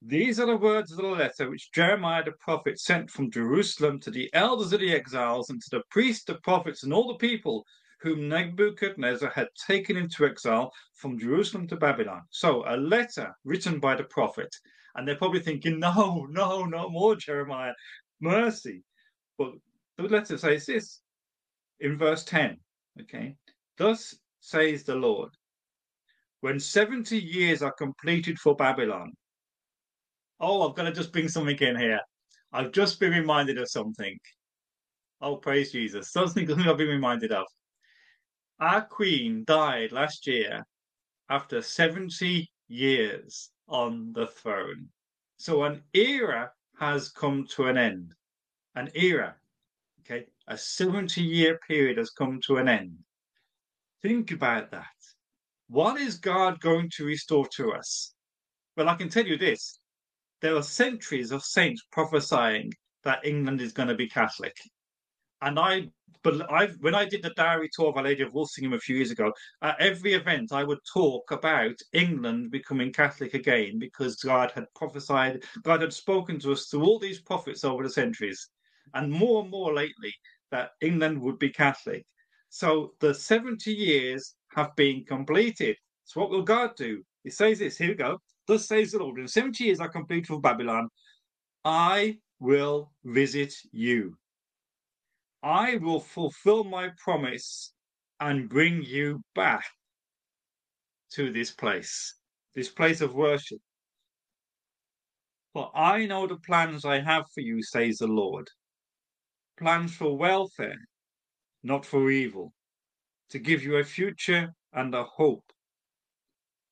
[0.03, 4.11] These are the words of the letter which Jeremiah the prophet sent from Jerusalem to
[4.11, 7.67] the elders of the exiles and to the priests, the prophets, and all the people
[8.01, 12.23] whom Nebuchadnezzar had taken into exile from Jerusalem to Babylon.
[12.31, 14.55] So, a letter written by the prophet
[14.95, 17.75] and they're probably thinking, no, no, no more, Jeremiah,
[18.21, 18.83] mercy.
[19.39, 19.53] But
[19.97, 21.01] the letter says this
[21.81, 22.59] in verse 10,
[23.03, 23.37] okay?
[23.77, 25.31] Thus says the Lord,
[26.41, 29.13] when 70 years are completed for Babylon.
[30.41, 32.01] Oh, I've got to just bring something in here.
[32.53, 34.19] I've just been reminded of something.
[35.21, 36.13] Oh, praise Jesus.
[36.13, 37.47] Something I've been reminded of.
[38.59, 40.65] Our Queen died last year
[41.29, 44.89] after 70 years on the throne.
[45.39, 48.13] So an era has come to an end.
[48.75, 49.35] An era,
[50.01, 52.99] okay, a 70 year period has come to an end.
[54.03, 54.87] Think about that.
[55.71, 58.13] What is God going to restore to us?
[58.77, 59.79] Well, I can tell you this
[60.41, 62.73] there are centuries of saints prophesying
[63.05, 64.57] that England is going to be Catholic.
[65.43, 65.89] And I,
[66.25, 68.97] but I, when I did the dowry tour of Our Lady of Walsingham a few
[68.97, 74.51] years ago, at every event I would talk about England becoming Catholic again because God
[74.51, 78.49] had prophesied, God had spoken to us through all these prophets over the centuries,
[78.95, 80.13] and more and more lately
[80.51, 82.05] that England would be Catholic.
[82.49, 85.77] So the 70 years have been completed.
[86.05, 87.03] So what will God do?
[87.25, 88.19] He says this, here we go.
[88.47, 90.89] Thus says the Lord, in 70 years I complete for Babylon,
[91.65, 94.17] I will visit you.
[95.43, 97.73] I will fulfill my promise
[98.19, 99.65] and bring you back
[101.13, 102.17] to this place,
[102.55, 103.59] this place of worship.
[105.53, 108.49] For I know the plans I have for you, says the Lord
[109.61, 110.89] plans for welfare,
[111.63, 112.53] not for evil,
[113.31, 115.45] to give you a future and a hope.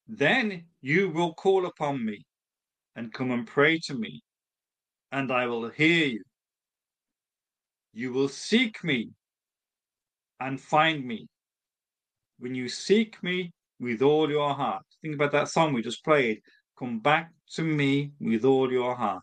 [0.07, 2.25] Then you will call upon me
[2.97, 4.23] and come and pray to me,
[5.13, 6.23] and I will hear you.
[7.93, 9.11] You will seek me
[10.41, 11.27] and find me
[12.39, 14.85] when you seek me with all your heart.
[15.03, 16.41] Think about that song we just played.
[16.79, 19.23] Come back to me with all your heart.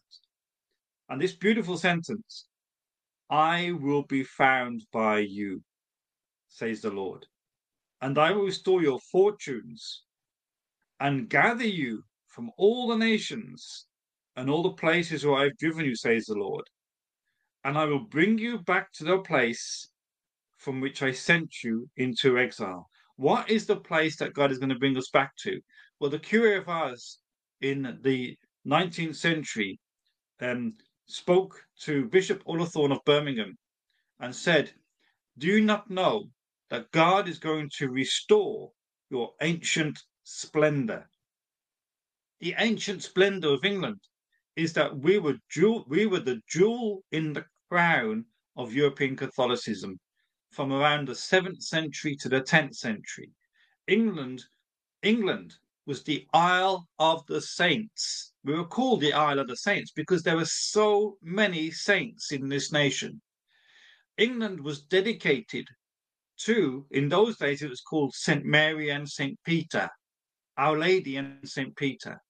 [1.10, 2.48] And this beautiful sentence
[3.30, 5.62] I will be found by you,
[6.56, 7.26] says the Lord,
[8.02, 10.04] and I will restore your fortunes
[11.00, 13.88] and gather you from all the nations
[14.36, 16.66] and all the places where I've driven you, says the Lord
[17.66, 19.90] and I will bring you back to the place
[20.58, 22.88] from which I sent you into exile.
[23.16, 25.60] What is the place that God is going to bring us back to?
[26.00, 27.18] Well, the Ars
[27.62, 28.38] in the
[28.68, 29.80] 19th century
[30.42, 30.76] um,
[31.08, 33.58] spoke to Bishop Ullathorne of Birmingham
[34.20, 34.72] and said,
[35.40, 36.30] Do you not know
[36.76, 38.70] that God is going to restore
[39.10, 41.08] your ancient splendor?
[42.42, 44.02] The ancient splendor of England
[44.58, 48.26] is that we were jewel, we were the jewel in the crown
[48.58, 49.98] of European Catholicism
[50.52, 53.32] from around the 7th century to the 10th century.
[53.88, 54.44] England,
[55.02, 55.54] England
[55.86, 58.34] was the Isle of the Saints.
[58.44, 62.50] We were called the Isle of the Saints because there were so many saints in
[62.50, 63.22] this nation.
[64.18, 65.70] England was dedicated
[66.38, 68.44] to, in those days, it was called St.
[68.46, 69.38] Mary and St.
[69.46, 69.90] Peter,
[70.58, 71.76] Our Lady and St.
[71.76, 72.22] Peter.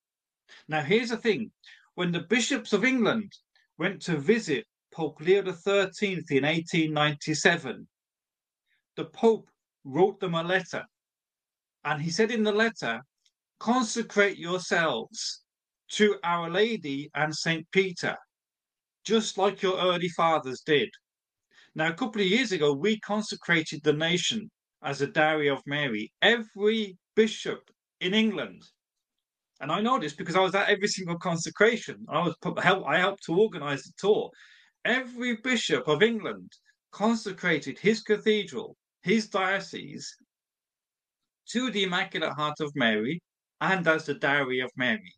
[0.68, 1.52] Now, here's the thing
[1.96, 3.32] when the bishops of England
[3.78, 7.88] went to visit Pope Leo XIII in 1897,
[8.96, 9.50] the Pope
[9.84, 10.86] wrote them a letter.
[11.84, 13.02] And he said in the letter,
[13.60, 15.42] consecrate yourselves
[15.92, 17.70] to Our Lady and St.
[17.72, 18.16] Peter,
[19.04, 20.90] just like your early fathers did.
[21.76, 24.50] Now, a couple of years ago, we consecrated the nation
[24.84, 26.12] as a dowry of Mary.
[26.22, 28.64] Every bishop in England,
[29.60, 32.06] and I know this because I was at every single consecration.
[32.10, 32.86] I was help.
[32.88, 34.32] I helped to organise the tour
[34.86, 36.52] every bishop of England
[36.92, 40.16] consecrated his cathedral, his diocese,
[41.50, 43.22] to the Immaculate Heart of Mary
[43.60, 45.14] and as the dowry of Mary.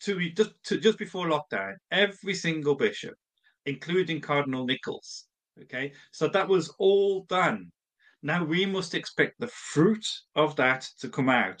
[0.00, 3.14] To just, to, just before lockdown, every single bishop,
[3.66, 5.26] including Cardinal Nichols.
[5.62, 7.70] Okay, so that was all done.
[8.22, 11.60] Now we must expect the fruit of that to come out,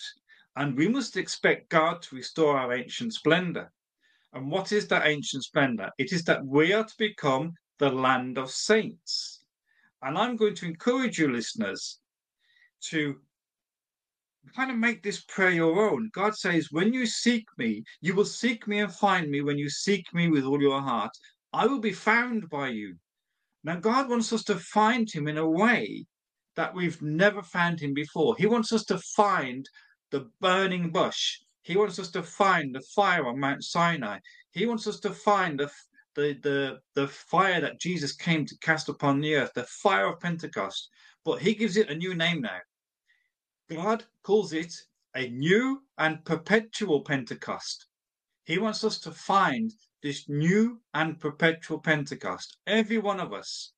[0.56, 3.70] and we must expect God to restore our ancient splendor.
[4.32, 5.90] And what is that ancient splendor?
[5.98, 9.44] It is that we are to become the land of saints.
[10.02, 12.00] And I'm going to encourage you, listeners,
[12.90, 13.16] to
[14.56, 16.10] kind of make this prayer your own.
[16.12, 19.68] God says, When you seek me, you will seek me and find me when you
[19.68, 21.12] seek me with all your heart.
[21.52, 22.96] I will be found by you.
[23.64, 26.06] Now, God wants us to find him in a way
[26.56, 28.34] that we've never found him before.
[28.36, 29.68] He wants us to find
[30.10, 31.38] the burning bush.
[31.62, 34.18] He wants us to find the fire on Mount Sinai.
[34.52, 35.70] He wants us to find the,
[36.14, 40.20] the, the, the fire that Jesus came to cast upon the earth, the fire of
[40.20, 40.88] Pentecost.
[41.24, 42.58] But he gives it a new name now.
[43.70, 44.74] God calls it
[45.14, 47.86] a new and perpetual Pentecost.
[48.44, 49.72] He wants us to find
[50.02, 53.72] this new and perpetual Pentecost, every one of us.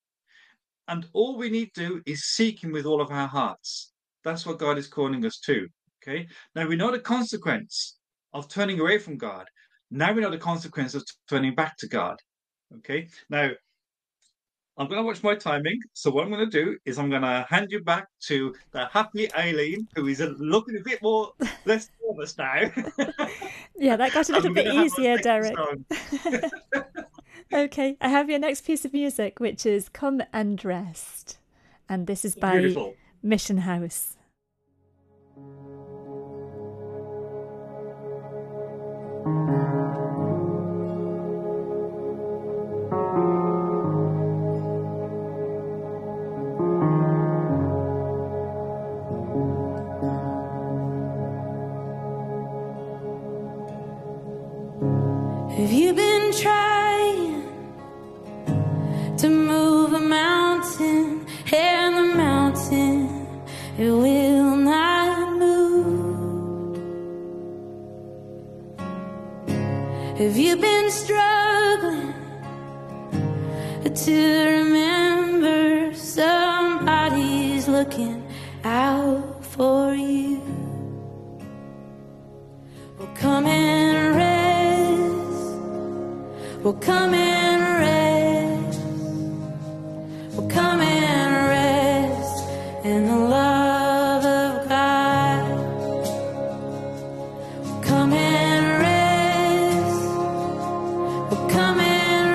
[0.89, 3.93] And all we need to do is seek Him with all of our hearts.
[4.23, 5.67] That's what God is calling us to.
[6.03, 6.27] Okay.
[6.55, 7.99] Now we know the consequence
[8.33, 9.47] of turning away from God.
[9.91, 12.17] Now we know the consequence of turning back to God.
[12.79, 13.09] Okay.
[13.31, 13.51] Now,
[14.77, 15.81] I'm going to watch my timing.
[15.93, 18.87] So what I'm going to do is I'm going to hand you back to the
[18.87, 21.33] happy Aileen, who is looking a bit more
[21.65, 22.71] less nervous now.
[23.77, 25.57] yeah, that got a little bit easier, Derek.
[27.53, 31.39] okay, I have your next piece of music, which is "Come and Rest,"
[31.89, 32.97] and this is by Beautiful.
[33.23, 34.14] Mission House.
[86.65, 88.81] Will come and rest.
[90.35, 92.45] Will come and rest
[92.87, 95.45] in the love of God.
[97.67, 100.07] Will come and rest.
[101.31, 102.31] Will come and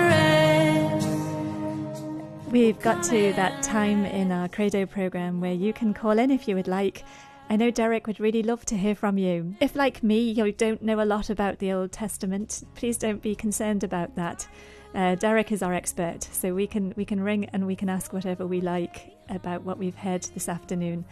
[1.02, 2.52] rest.
[2.52, 6.48] We've got to that time in our Credo program where you can call in if
[6.48, 7.04] you would like
[7.52, 9.56] I know Derek would really love to hear from you.
[9.60, 13.34] If, like me, you don't know a lot about the Old Testament, please don't be
[13.34, 14.48] concerned about that.
[14.94, 18.14] Uh, Derek is our expert, so we can we can ring and we can ask
[18.14, 21.06] whatever we like about what we've heard this afternoon,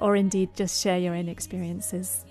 [0.00, 2.25] or indeed just share your own experiences.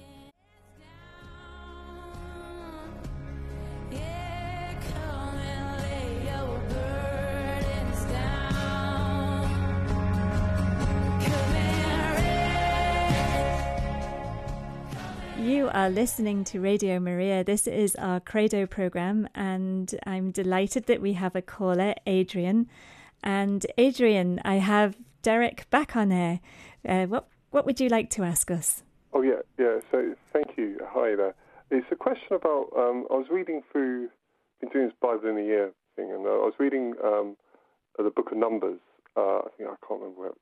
[15.56, 17.42] You are listening to Radio Maria.
[17.42, 22.68] This is our Credo program, and I'm delighted that we have a caller, Adrian.
[23.24, 26.42] And Adrian, I have Derek back on air.
[26.86, 28.84] Uh, what what would you like to ask us?
[29.14, 29.80] Oh yeah, yeah.
[29.94, 30.78] So thank you.
[30.90, 31.34] Hi there.
[31.72, 32.68] It's a question about.
[32.76, 34.10] Um, I was reading through,
[34.60, 37.38] been doing this Bible in a year thing, and uh, I was reading um,
[37.98, 38.82] the Book of Numbers.
[39.16, 40.36] Uh, I think I can't remember which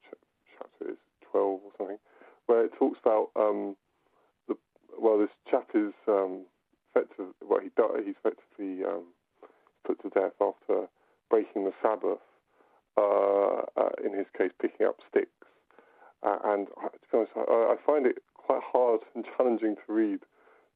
[0.57, 0.97] chapter it is,
[1.31, 1.99] twelve or something,
[2.47, 3.29] where it talks about.
[3.35, 3.75] Um,
[4.99, 6.45] well, this chap is um,
[6.89, 9.05] effectively, well, he died, he's effectively um,
[9.85, 10.87] put to death after
[11.29, 12.19] breaking the Sabbath,
[12.97, 15.29] uh, uh, in his case, picking up sticks.
[16.23, 20.19] And to be honest, I, I, find it quite hard and challenging to read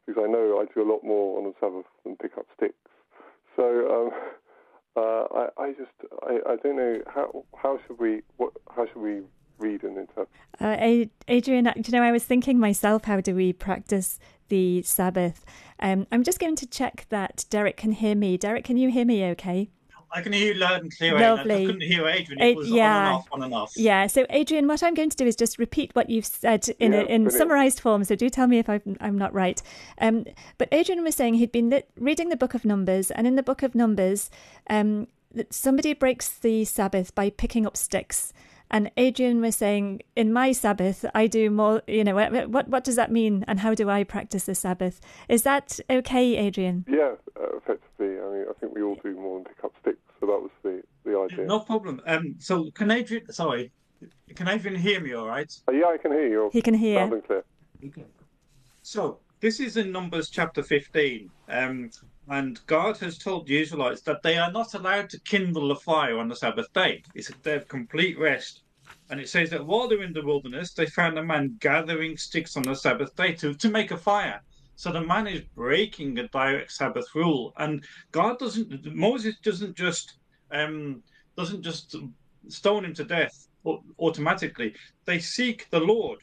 [0.06, 2.76] because I know I do a lot more on the Sabbath than pick up sticks.
[3.56, 4.12] So um,
[4.98, 5.92] uh, I, I, just
[6.24, 9.22] I, I, don't know how how should we what how should we
[9.60, 10.30] read and interpret.
[10.60, 15.46] Uh, Adrian, you know, I was thinking myself, how do we practice the Sabbath?
[15.80, 18.38] Um, I'm just going to check that Derek can hear me.
[18.38, 19.70] Derek, can you hear me okay?
[20.10, 21.20] I can hear you loud and clear.
[21.20, 21.64] Lovely.
[21.64, 22.42] I couldn't hear Adrian.
[22.42, 22.88] It was yeah.
[22.88, 23.74] on and off, on and off.
[23.76, 24.08] Yeah.
[24.08, 27.02] So, Adrian, what I'm going to do is just repeat what you've said in yeah,
[27.02, 28.04] a, in summarized form.
[28.06, 29.62] So, do tell me if I'm, I'm not right.
[30.00, 30.26] Um,
[30.58, 33.64] but Adrian was saying he'd been reading the Book of Numbers, and in the Book
[33.64, 34.32] of Numbers,
[34.70, 35.08] um,
[35.50, 38.32] somebody breaks the Sabbath by picking up sticks.
[38.70, 42.96] And Adrian was saying, in my Sabbath, I do more, you know, what, what does
[42.96, 45.00] that mean and how do I practice the Sabbath?
[45.30, 46.86] Is that okay, Adrian?
[46.88, 48.20] Yeah, uh, effectively.
[48.20, 50.00] I mean, I think we all do more than pick up sticks.
[50.20, 51.46] So that was the, the idea.
[51.46, 52.02] No problem.
[52.06, 53.72] Um, so can Adrian, sorry,
[54.36, 55.52] can Adrian hear me all right?
[55.68, 56.50] Uh, yeah, I can hear you.
[56.52, 57.00] He can hear.
[57.00, 57.44] Loud and clear.
[57.86, 58.06] Okay.
[58.82, 61.30] So this is in Numbers chapter 15.
[61.50, 61.90] Um,
[62.30, 66.18] and God has told the Israelites that they are not allowed to kindle a fire
[66.18, 67.02] on the Sabbath day.
[67.16, 68.64] It's their complete rest.
[69.10, 72.58] And it says that while they're in the wilderness, they found a man gathering sticks
[72.58, 74.42] on the Sabbath day to, to make a fire.
[74.76, 77.54] So the man is breaking a direct Sabbath rule.
[77.58, 80.18] And God doesn't, Moses doesn't just,
[80.52, 81.02] um,
[81.38, 81.96] doesn't just
[82.50, 83.48] stone him to death
[84.00, 84.76] automatically.
[85.06, 86.20] They seek the Lord.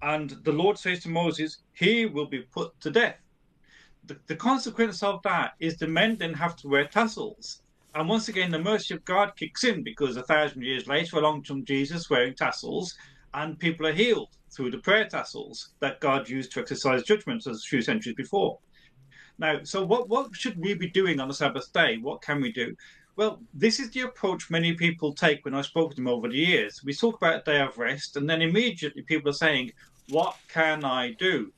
[0.00, 3.16] And the Lord says to Moses, he will be put to death
[4.06, 7.62] the, the consequence of that is the men then have to wear tassels.
[7.94, 11.44] And once again, the mercy of God kicks in because a thousand years later, along
[11.44, 12.96] comes Jesus wearing tassels,
[13.32, 17.58] and people are healed through the prayer tassels that God used to exercise judgment as
[17.58, 18.58] a few centuries before.
[19.38, 21.98] Now, so what, what should we be doing on the Sabbath day?
[21.98, 22.74] What can we do?
[23.16, 26.36] Well, this is the approach many people take when I've spoken to them over the
[26.36, 26.82] years.
[26.84, 29.72] We talk about a day of rest, and then immediately people are saying,
[30.08, 31.52] What can I do?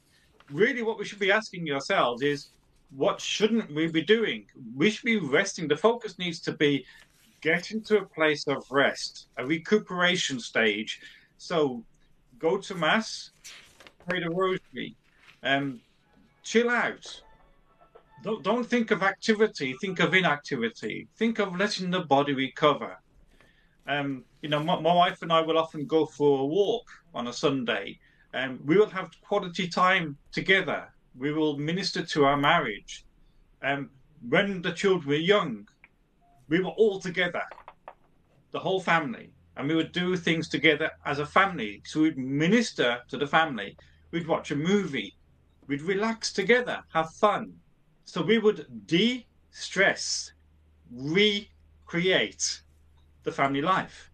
[0.51, 2.49] Really what we should be asking ourselves is
[2.91, 4.47] what shouldn't we be doing?
[4.77, 5.69] We should be resting.
[5.69, 6.85] The focus needs to be
[7.41, 11.01] getting to a place of rest, a recuperation stage.
[11.39, 11.85] So
[12.39, 13.31] go to mass,
[14.09, 14.97] pray the rosary,
[15.43, 15.81] um,
[16.43, 17.23] chill out.
[18.23, 21.09] Don't, don't think of activity, think of inactivity.
[21.17, 22.97] Think of letting the body recover.
[23.87, 27.29] Um, you know, my, my wife and I will often go for a walk on
[27.29, 27.99] a Sunday,
[28.37, 30.93] and we will have quality time together.
[31.19, 33.07] We will minister to our marriage.
[33.63, 33.91] Um,
[34.29, 35.67] when the children were young,
[36.49, 37.43] we were all together,
[38.53, 41.81] the whole family, and we would do things together as a family.
[41.87, 43.75] So we'd minister to the family.
[44.11, 45.15] We'd watch a movie.
[45.67, 47.55] We'd relax together, have fun.
[48.05, 50.33] So we would de stress,
[50.93, 52.63] recreate
[53.23, 54.11] the family life.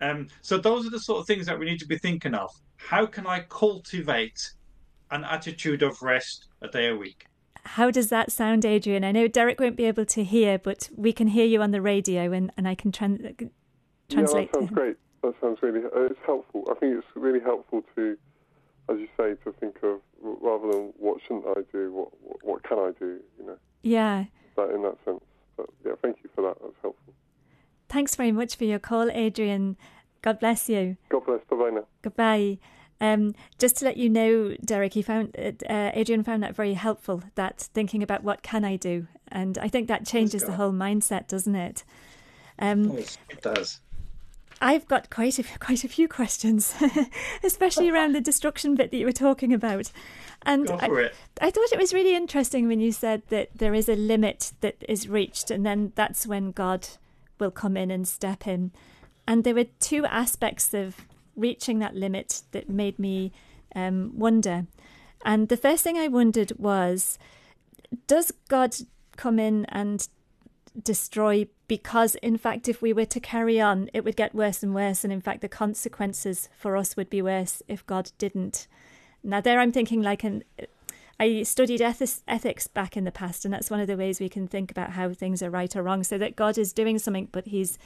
[0.00, 2.50] Um, so those are the sort of things that we need to be thinking of.
[2.86, 4.52] How can I cultivate
[5.10, 7.26] an attitude of rest a day a week?
[7.64, 9.02] How does that sound, Adrian?
[9.02, 11.82] I know Derek won't be able to hear, but we can hear you on the
[11.82, 13.50] radio, and, and I can tran-
[14.08, 14.50] translate.
[14.52, 14.96] Yeah, that sounds great.
[15.24, 15.80] That sounds really.
[15.84, 16.62] Uh, it's helpful.
[16.70, 18.16] I think it's really helpful to,
[18.88, 22.62] as you say, to think of rather than what shouldn't I do, what what, what
[22.62, 23.18] can I do?
[23.40, 23.56] You know.
[23.82, 24.26] Yeah.
[24.56, 25.24] That in that sense.
[25.56, 26.56] But yeah, thank you for that.
[26.62, 27.14] That's helpful.
[27.88, 29.76] Thanks very much for your call, Adrian.
[30.22, 30.98] God bless you.
[31.08, 31.40] God bless.
[31.50, 31.86] Bye bye now.
[32.02, 32.58] Goodbye.
[33.00, 37.22] Um, just to let you know, Derek, he found uh, Adrian found that very helpful.
[37.34, 41.28] That thinking about what can I do, and I think that changes the whole mindset,
[41.28, 41.84] doesn't it?
[42.58, 43.80] Um, Yes, it does.
[44.60, 46.74] I've got quite a quite a few questions,
[47.44, 49.92] especially around the destruction bit that you were talking about.
[50.42, 51.14] And Go I, it.
[51.40, 54.76] I thought it was really interesting when you said that there is a limit that
[54.88, 56.88] is reached, and then that's when God
[57.38, 58.72] will come in and step in.
[59.26, 61.04] And there were two aspects of
[61.36, 63.32] reaching that limit that made me
[63.74, 64.66] um, wonder.
[65.24, 67.18] And the first thing I wondered was
[68.06, 68.74] does God
[69.16, 70.08] come in and
[70.82, 74.74] destroy because, in fact, if we were to carry on, it would get worse and
[74.74, 75.04] worse.
[75.04, 78.66] And in fact, the consequences for us would be worse if God didn't.
[79.22, 80.44] Now, there I'm thinking like an.
[81.18, 84.28] I studied ethics, ethics back in the past, and that's one of the ways we
[84.28, 86.04] can think about how things are right or wrong.
[86.04, 87.78] So that God is doing something, but He's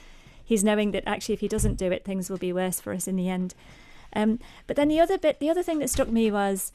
[0.51, 3.07] He's knowing that actually, if He doesn't do it, things will be worse for us
[3.07, 3.55] in the end.
[4.11, 4.37] Um,
[4.67, 6.73] but then the other bit, the other thing that struck me was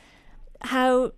[0.62, 1.12] how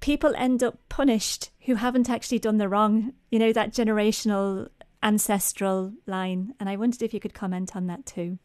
[0.00, 3.14] people end up punished who haven't actually done the wrong.
[3.30, 4.68] You know that generational
[5.02, 8.38] ancestral line, and I wondered if you could comment on that too.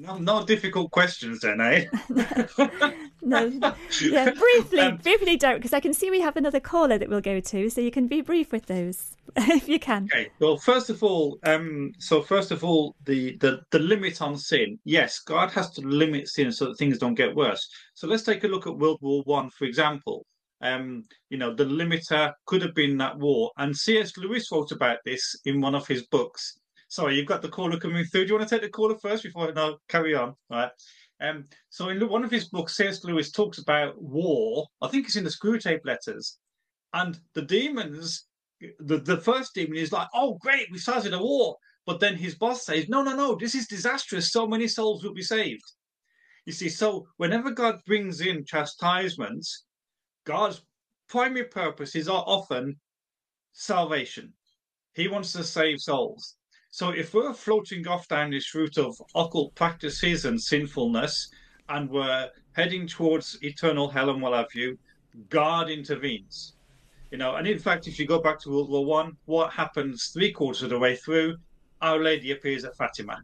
[0.00, 1.84] No, no difficult questions then, eh?
[3.22, 3.52] No,
[4.00, 7.20] yeah, briefly, Um, briefly, Derek, because I can see we have another caller that we'll
[7.20, 10.04] go to, so you can be brief with those if you can.
[10.04, 10.30] Okay.
[10.38, 14.78] Well, first of all, um, so first of all, the, the the limit on sin.
[14.84, 17.68] Yes, God has to limit sin so that things don't get worse.
[17.92, 20.24] So let's take a look at World War One, for example.
[20.62, 24.16] Um, you know, the limiter could have been that war, and C.S.
[24.16, 26.58] Lewis wrote about this in one of his books.
[26.90, 28.24] Sorry, you've got the caller coming through.
[28.24, 30.28] Do you want to take the caller first before I no, carry on?
[30.28, 30.70] All right.
[31.22, 33.02] Um, so in one of his books, C.S.
[33.04, 34.66] Lewis talks about war.
[34.82, 36.38] I think it's in the Screwtape Letters,
[36.92, 38.26] and the demons
[38.78, 41.56] the, the first demon is like, oh, great, we started a war.
[41.86, 44.32] But then his boss says, no, no, no, this is disastrous.
[44.32, 45.64] So many souls will be saved.
[46.46, 49.64] You see, so whenever God brings in chastisements,
[50.24, 50.62] God's
[51.08, 52.78] primary purpose is often
[53.52, 54.32] salvation.
[54.94, 56.36] He wants to save souls.
[56.72, 61.28] So if we're floating off down this route of occult practices and sinfulness,
[61.68, 64.78] and we're heading towards eternal hell and what have you,
[65.28, 66.54] God intervenes.
[67.10, 70.10] You know, and in fact, if you go back to World War One, what happens
[70.12, 71.36] three quarters of the way through?
[71.82, 73.20] Our Lady appears at Fatima,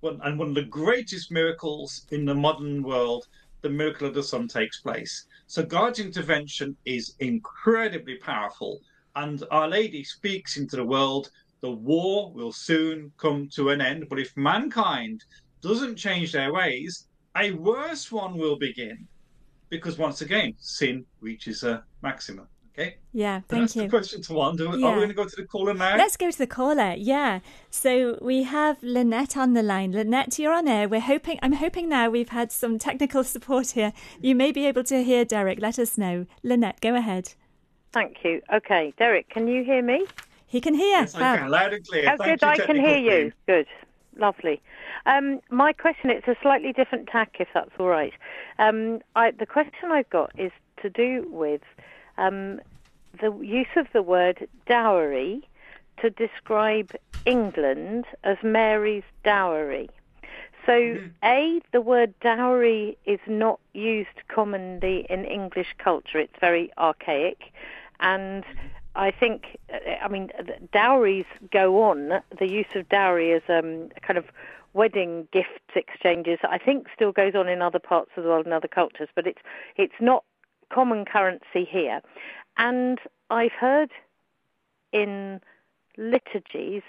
[0.00, 3.28] one, and one of the greatest miracles in the modern world,
[3.60, 5.26] the miracle of the sun, takes place.
[5.46, 8.80] So God's intervention is incredibly powerful,
[9.14, 11.30] and Our Lady speaks into the world.
[11.62, 15.24] The war will soon come to an end, but if mankind
[15.62, 19.06] doesn't change their ways, a worse one will begin,
[19.68, 22.46] because once again, sin reaches a maximum.
[22.72, 22.96] Okay.
[23.12, 23.82] Yeah, So thank that's you.
[23.82, 24.56] the question to one.
[24.56, 25.96] Do, Are we going to go to the caller now?
[25.96, 26.94] Let's go to the caller.
[26.96, 27.40] Yeah.
[27.68, 29.92] So we have Lynette on the line.
[29.92, 30.88] Lynette, you're on air.
[30.88, 31.38] We're hoping.
[31.42, 33.92] I'm hoping now we've had some technical support here.
[34.20, 35.60] You may be able to hear Derek.
[35.60, 36.26] Let us know.
[36.42, 37.34] Lynette, go ahead.
[37.92, 38.40] Thank you.
[38.54, 40.06] Okay, Derek, can you hear me?
[40.50, 40.98] He can hear.
[40.98, 41.48] Yes, I can.
[41.48, 42.02] Loud and clear.
[42.10, 43.22] Oh, Thank good, you, I can technical hear you.
[43.22, 43.32] team.
[43.46, 43.66] Good,
[44.16, 44.60] lovely.
[45.06, 48.12] Um, my question, it's a slightly different tack, if that's all right.
[48.58, 50.50] Um, I, the question I've got is
[50.82, 51.60] to do with
[52.18, 52.60] um,
[53.20, 55.48] the use of the word dowry
[56.02, 56.90] to describe
[57.26, 59.88] England as Mary's dowry.
[60.66, 66.18] So, A, the word dowry is not used commonly in English culture.
[66.18, 67.38] It's very archaic.
[68.00, 68.44] And
[68.94, 69.58] I think,
[70.02, 70.30] I mean,
[70.72, 72.20] dowries go on.
[72.38, 74.24] The use of dowry as um, kind of
[74.72, 78.54] wedding gifts exchanges, I think, still goes on in other parts of the world and
[78.54, 79.40] other cultures, but it's
[79.76, 80.24] it's not
[80.72, 82.00] common currency here.
[82.56, 82.98] And
[83.30, 83.90] I've heard
[84.92, 85.40] in
[85.96, 86.82] liturgies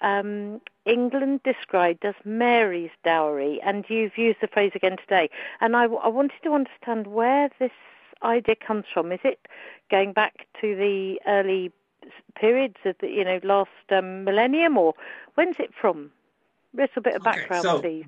[0.00, 5.30] um, England described as Mary's dowry, and you've used the phrase again today.
[5.60, 7.72] And I, I wanted to understand where this
[8.22, 9.12] idea comes from.
[9.12, 9.40] Is it
[9.90, 11.72] going back to the early
[12.36, 14.94] periods of the you know last um, millennium, or
[15.34, 16.10] when's it from?
[16.76, 18.06] A little bit of background, so, please.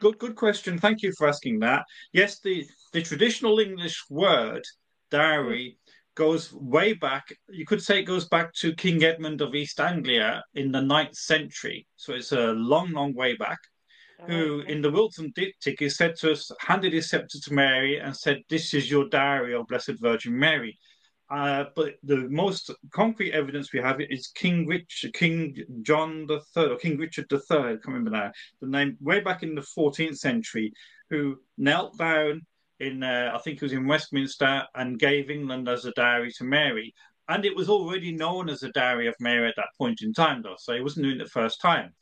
[0.00, 0.78] Good, good question.
[0.78, 1.84] Thank you for asking that.
[2.12, 4.62] Yes, the the traditional English word
[5.10, 5.78] dowry
[6.14, 7.32] goes way back.
[7.48, 11.14] You could say it goes back to King Edmund of East Anglia in the ninth
[11.14, 11.86] century.
[11.96, 13.58] So it's a long, long way back.
[14.26, 18.16] Who, in the Wilton Diptych, is said to have handed his scepter to Mary and
[18.16, 20.78] said, "This is your dowry, O Blessed Virgin Mary."
[21.30, 26.72] Uh, but the most concrete evidence we have is King Richard, King John the Third,
[26.72, 27.66] or King Richard the Third.
[27.66, 28.32] I can't remember now.
[28.60, 30.72] The name way back in the 14th century,
[31.10, 32.46] who knelt down
[32.80, 36.44] in, uh, I think it was in Westminster, and gave England as a dowry to
[36.44, 36.94] Mary.
[37.28, 40.40] And it was already known as a dowry of Mary at that point in time,
[40.40, 41.94] though, so he wasn't doing it the first time.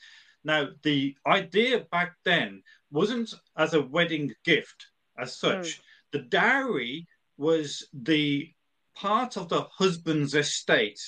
[0.46, 4.86] Now, the idea back then wasn't as a wedding gift
[5.18, 5.66] as such.
[5.66, 5.80] Mm.
[6.12, 8.48] The dowry was the
[8.94, 11.00] part of the husband's estate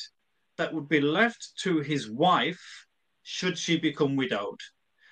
[0.57, 2.87] that would be left to his wife
[3.23, 4.59] should she become widowed.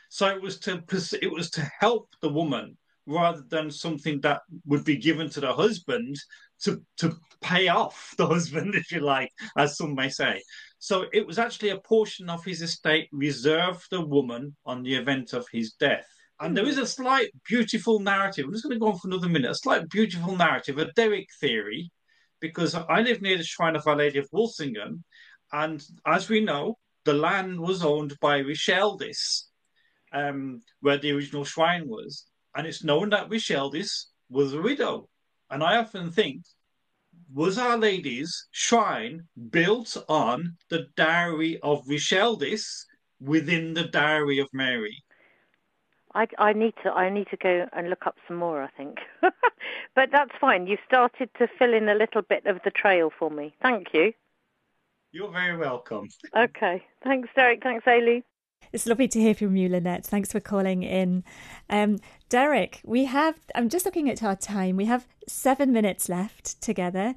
[0.08, 0.82] So it was to
[1.22, 2.76] it was to help the woman
[3.06, 6.16] rather than something that would be given to the husband
[6.62, 10.42] to to pay off the husband, if you like, as some may say.
[10.78, 14.94] So it was actually a portion of his estate reserved for the woman on the
[14.94, 16.06] event of his death.
[16.38, 18.44] And there is a slight beautiful narrative.
[18.44, 19.50] I'm just going to go on for another minute.
[19.50, 21.90] A slight beautiful narrative, a Derek theory,
[22.40, 25.02] because I live near the shrine of Our Lady of Walsingham,
[25.52, 29.44] and as we know, the land was owned by Richeldis,
[30.12, 32.26] um, where the original shrine was
[32.56, 35.08] and it's known that Richeldis was a widow.
[35.50, 36.42] And I often think,
[37.32, 42.84] was Our Lady's shrine built on the dowry of Richeldis
[43.20, 45.04] within the dowry of Mary?
[46.14, 48.62] I, I need to I need to go and look up some more.
[48.62, 48.98] I think,
[49.94, 50.66] but that's fine.
[50.66, 53.54] You've started to fill in a little bit of the trail for me.
[53.60, 54.14] Thank you.
[55.12, 56.08] You're very welcome.
[56.34, 56.82] Okay.
[57.04, 57.62] Thanks, Derek.
[57.62, 58.22] Thanks, Ailey.
[58.76, 60.04] It's lovely to hear from you, Lynette.
[60.04, 61.24] Thanks for calling in.
[61.70, 61.98] Um,
[62.28, 67.14] Derek, we have, I'm just looking at our time, we have seven minutes left together.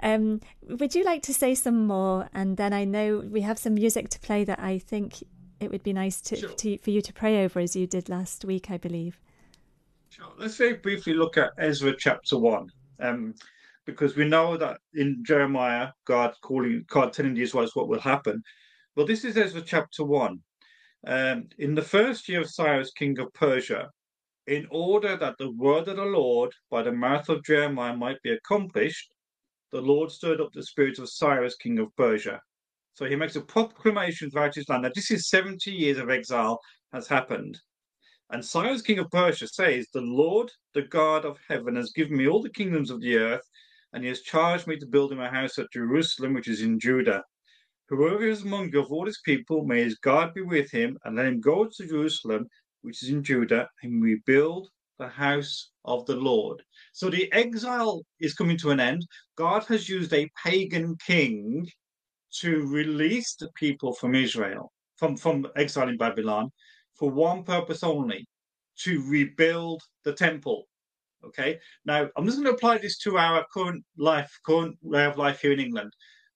[0.00, 2.30] Um, would you like to say some more?
[2.32, 5.22] And then I know we have some music to play that I think
[5.60, 6.48] it would be nice to, sure.
[6.48, 9.20] to for you to pray over as you did last week, I believe.
[10.08, 10.32] Sure.
[10.38, 12.70] Let's very briefly look at Ezra chapter one.
[13.00, 13.34] Um,
[13.84, 18.42] because we know that in Jeremiah, God calling, God telling the Israelites what will happen.
[18.96, 20.40] Well, this is Ezra chapter one.
[21.06, 23.90] Um, in the first year of Cyrus, king of Persia,
[24.46, 28.32] in order that the word of the Lord by the mouth of Jeremiah might be
[28.32, 29.12] accomplished,
[29.70, 32.40] the Lord stirred up the spirit of Cyrus, king of Persia.
[32.94, 34.84] So he makes a proclamation throughout his land.
[34.84, 36.60] that this is 70 years of exile
[36.92, 37.58] has happened.
[38.30, 42.28] And Cyrus, king of Persia, says, The Lord, the God of heaven, has given me
[42.28, 43.48] all the kingdoms of the earth,
[43.92, 46.78] and he has charged me to build him a house at Jerusalem, which is in
[46.78, 47.22] Judah.
[47.92, 51.14] Whoever is among you of all his people, may his God be with him, and
[51.14, 52.48] let him go to Jerusalem,
[52.80, 56.62] which is in Judah, and rebuild the house of the Lord.
[56.94, 59.06] So the exile is coming to an end.
[59.36, 61.68] God has used a pagan king
[62.40, 66.50] to release the people from Israel, from, from exile in Babylon,
[66.94, 68.26] for one purpose only
[68.84, 70.64] to rebuild the temple.
[71.24, 75.18] Okay, now I'm just going to apply this to our current life, current way of
[75.18, 75.92] life here in England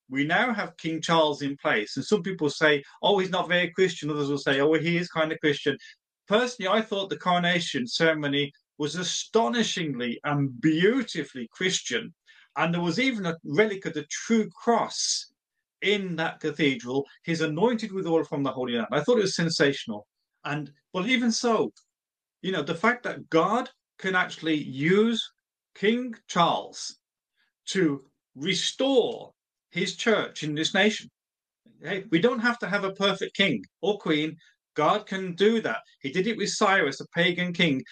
[0.09, 1.97] we now have King Charles in place.
[1.97, 4.09] And some people say, oh, he's not very Christian.
[4.09, 5.77] Others will say, oh, well, he is kind of Christian.
[6.27, 12.13] Personally, I thought the coronation ceremony was astonishingly and beautifully Christian.
[12.55, 15.31] And there was even a relic of the true cross
[15.81, 17.05] in that cathedral.
[17.23, 18.87] He's anointed with oil from the Holy Land.
[18.91, 20.07] I thought it was sensational.
[20.45, 21.71] And, well, even so,
[22.41, 25.31] you know, the fact that God can actually use
[25.75, 26.97] King Charles
[27.67, 28.03] to
[28.35, 29.33] restore
[29.71, 31.09] his church in this nation.
[31.81, 34.37] Hey, we don't have to have a perfect king or queen.
[34.75, 35.79] God can do that.
[36.01, 37.83] He did it with Cyrus, a pagan king.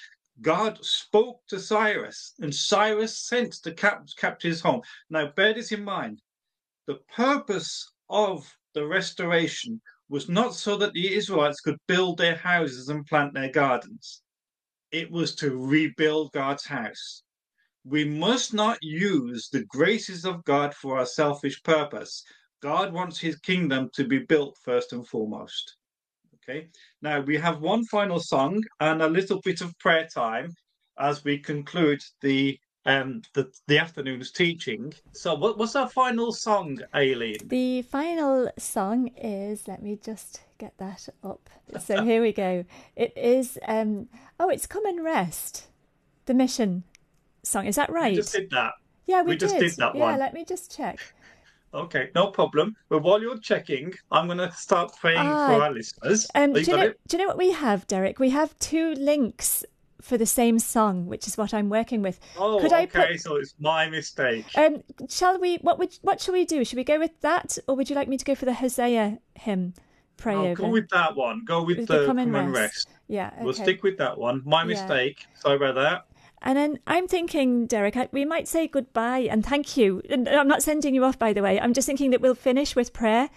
[0.41, 4.81] God spoke to Cyrus, and Cyrus sent the cap- captives home.
[5.09, 6.21] Now, bear this in mind.
[6.87, 12.89] The purpose of the restoration was not so that the Israelites could build their houses
[12.89, 14.21] and plant their gardens.
[14.91, 17.23] It was to rebuild God's house.
[17.85, 22.23] We must not use the graces of God for our selfish purpose.
[22.61, 25.77] God wants his kingdom to be built first and foremost.
[26.35, 26.67] Okay,
[27.01, 30.51] now we have one final song and a little bit of prayer time
[30.99, 34.93] as we conclude the um the, the afternoon's teaching.
[35.13, 37.37] So what, what's our final song, Aileen?
[37.45, 41.49] The final song is, let me just get that up.
[41.79, 42.65] So here we go.
[42.95, 44.07] It is, um,
[44.39, 45.67] oh, it's Come and Rest,
[46.25, 46.83] the mission
[47.45, 47.65] song.
[47.67, 48.11] Is that right?
[48.11, 48.73] We just did that.
[49.05, 50.19] yeah, we, we just did that yeah, one.
[50.19, 50.99] let me just check.
[51.73, 52.75] Okay, no problem.
[52.89, 56.25] But while you're checking, I'm going to start praying Ah, for our listeners.
[56.33, 58.17] Um, do, you know, do you know what we have, Derek?
[58.17, 59.65] We have two links
[60.01, 62.19] for the same song, which is what I'm working with.
[62.37, 63.13] Oh, Could I okay.
[63.13, 64.45] put- So it's my mistake.
[64.57, 65.57] Um, shall we?
[65.57, 65.97] What would?
[66.01, 66.63] What shall we do?
[66.63, 69.19] Should we go with that, or would you like me to go for the Hosea
[69.35, 69.73] hymn?
[70.17, 70.55] Pray Oh, over.
[70.55, 71.43] go with that one.
[71.43, 72.53] Go with, With the, the and and rest.
[72.53, 72.89] rest.
[73.09, 73.31] Yeah.
[73.35, 73.43] Okay.
[73.43, 74.41] We'll stick with that one.
[74.45, 74.67] My Yeah.
[74.67, 75.25] mistake.
[75.33, 76.05] Sorry about that.
[76.45, 80.03] And then I'm thinking, Derek, I, we might say goodbye and thank you.
[80.09, 81.59] And I'm not sending you off, by the way.
[81.59, 83.31] I'm just thinking that we'll finish with prayer.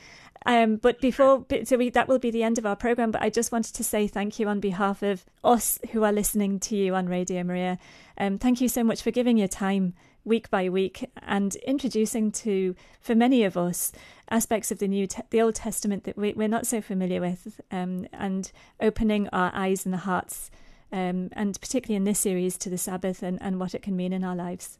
[0.45, 3.11] Um, but before, so we, that will be the end of our program.
[3.11, 6.61] But I just wanted to say thank you on behalf of us who are listening
[6.61, 7.79] to you on Radio Maria.
[8.19, 9.95] Um, thank you so much for giving your time
[10.25, 13.91] week by week and introducing to, for many of us,
[14.31, 17.59] aspects of the new, te- the Old Testament that we, we're not so familiar with,
[17.71, 18.53] um, and
[18.83, 20.51] opening our eyes and the hearts
[20.93, 24.13] um, and particularly in this series to the Sabbath and, and what it can mean
[24.13, 24.79] in our lives.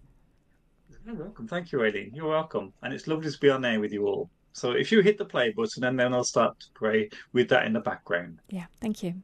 [1.07, 1.49] You're welcome.
[1.49, 2.11] Thank you, Aileen.
[2.15, 2.73] You're welcome.
[2.83, 4.31] And it's lovely to be on air with you all.
[4.53, 7.65] So if you hit the play button, and then I'll start to pray with that
[7.65, 8.41] in the background.
[8.51, 9.15] Yeah, thank you.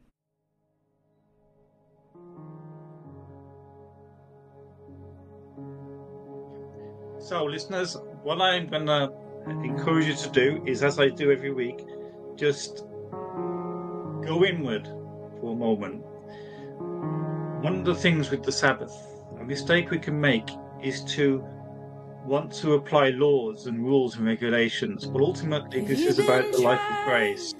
[7.19, 9.11] So, listeners, what I'm going to
[9.63, 11.83] encourage you to do is, as I do every week,
[12.35, 12.85] just
[14.23, 14.85] go inward
[15.39, 16.03] for a moment.
[17.61, 18.93] One of the things with the Sabbath,
[19.39, 20.49] a mistake we can make
[20.81, 21.43] is to
[22.25, 26.79] want to apply laws and rules and regulations, but ultimately this is about the life
[26.79, 27.53] of grace.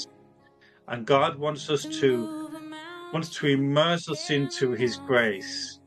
[0.88, 2.50] And God wants us to
[3.14, 5.80] wants to immerse us into his grace.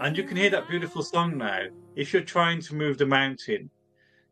[0.00, 1.64] And you can hear that beautiful song now.
[1.96, 3.70] If you're trying to move the mountain,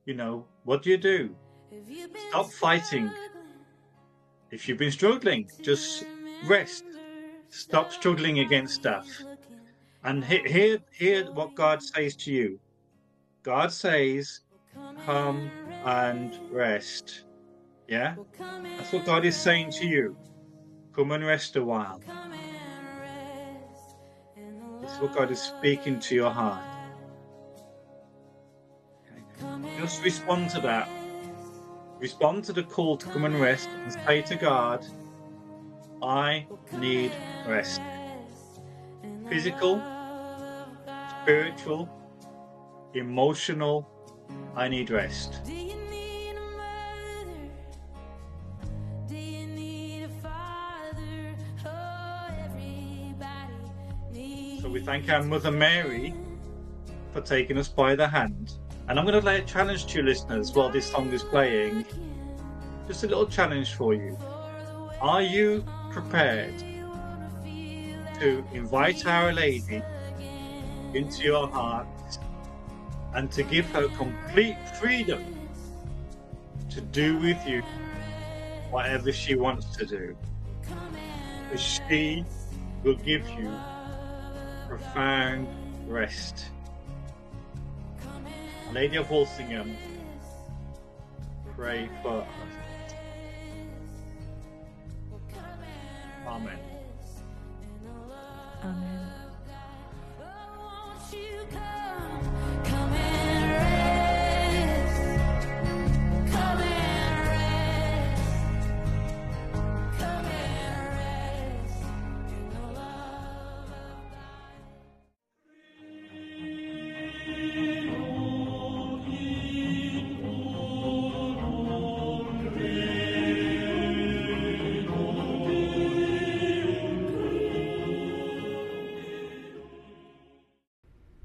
[0.05, 1.35] you know, what do you do?
[2.29, 3.11] Stop fighting.
[4.51, 6.05] If you've been struggling, just
[6.47, 6.85] rest.
[7.57, 9.09] Stop struggling against stuff.
[10.05, 12.61] And he- hear, hear what God says to you.
[13.43, 14.41] God says,
[15.07, 15.51] come
[15.87, 17.25] and rest.
[17.89, 18.17] Yeah?
[18.77, 20.17] That's what God is saying to you.
[20.93, 22.01] Come and rest a while.
[24.83, 26.63] This is what God is speaking to your heart.
[29.11, 29.81] Okay.
[29.81, 30.91] Just respond to that.
[32.01, 34.85] Respond to the call to come and rest and say to God,
[36.03, 36.47] I
[36.79, 37.13] need
[37.47, 37.81] rest.
[39.29, 39.83] Physical,
[41.23, 41.89] spiritual,
[42.95, 43.89] emotional,
[44.55, 45.41] I need rest.
[45.45, 47.39] Do you need a mother?
[49.09, 51.37] Do you need a father?
[51.65, 52.29] Oh.
[54.63, 56.15] So we thank our Mother Mary
[57.13, 58.55] for taking us by the hand.
[58.89, 61.85] And I'm going to lay a challenge to you listeners while this song is playing.
[62.87, 64.17] Just a little challenge for you.
[65.01, 66.55] Are you prepared
[68.21, 69.83] to invite Our Lady
[70.95, 71.87] into your heart
[73.15, 75.25] and to give her complete freedom
[76.71, 77.63] to do with you
[78.71, 80.17] whatever she wants to do?
[81.57, 82.25] She
[82.83, 83.51] will give you
[84.69, 85.49] profound
[85.87, 86.47] rest.
[88.73, 89.77] Lady of Walsingham,
[91.55, 92.27] pray for us.
[96.27, 96.66] Amen.
[98.67, 98.83] Amen.
[98.83, 98.96] Won't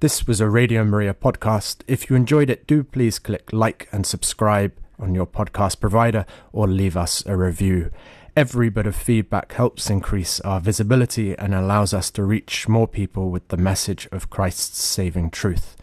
[0.01, 1.83] This was a Radio Maria podcast.
[1.87, 6.67] If you enjoyed it, do please click like and subscribe on your podcast provider or
[6.67, 7.91] leave us a review.
[8.35, 13.29] Every bit of feedback helps increase our visibility and allows us to reach more people
[13.29, 15.77] with the message of Christ's saving truth.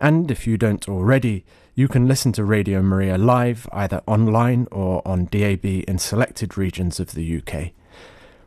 [0.00, 1.44] And if you don't already,
[1.74, 7.00] you can listen to Radio Maria live either online or on DAB in selected regions
[7.00, 7.72] of the UK.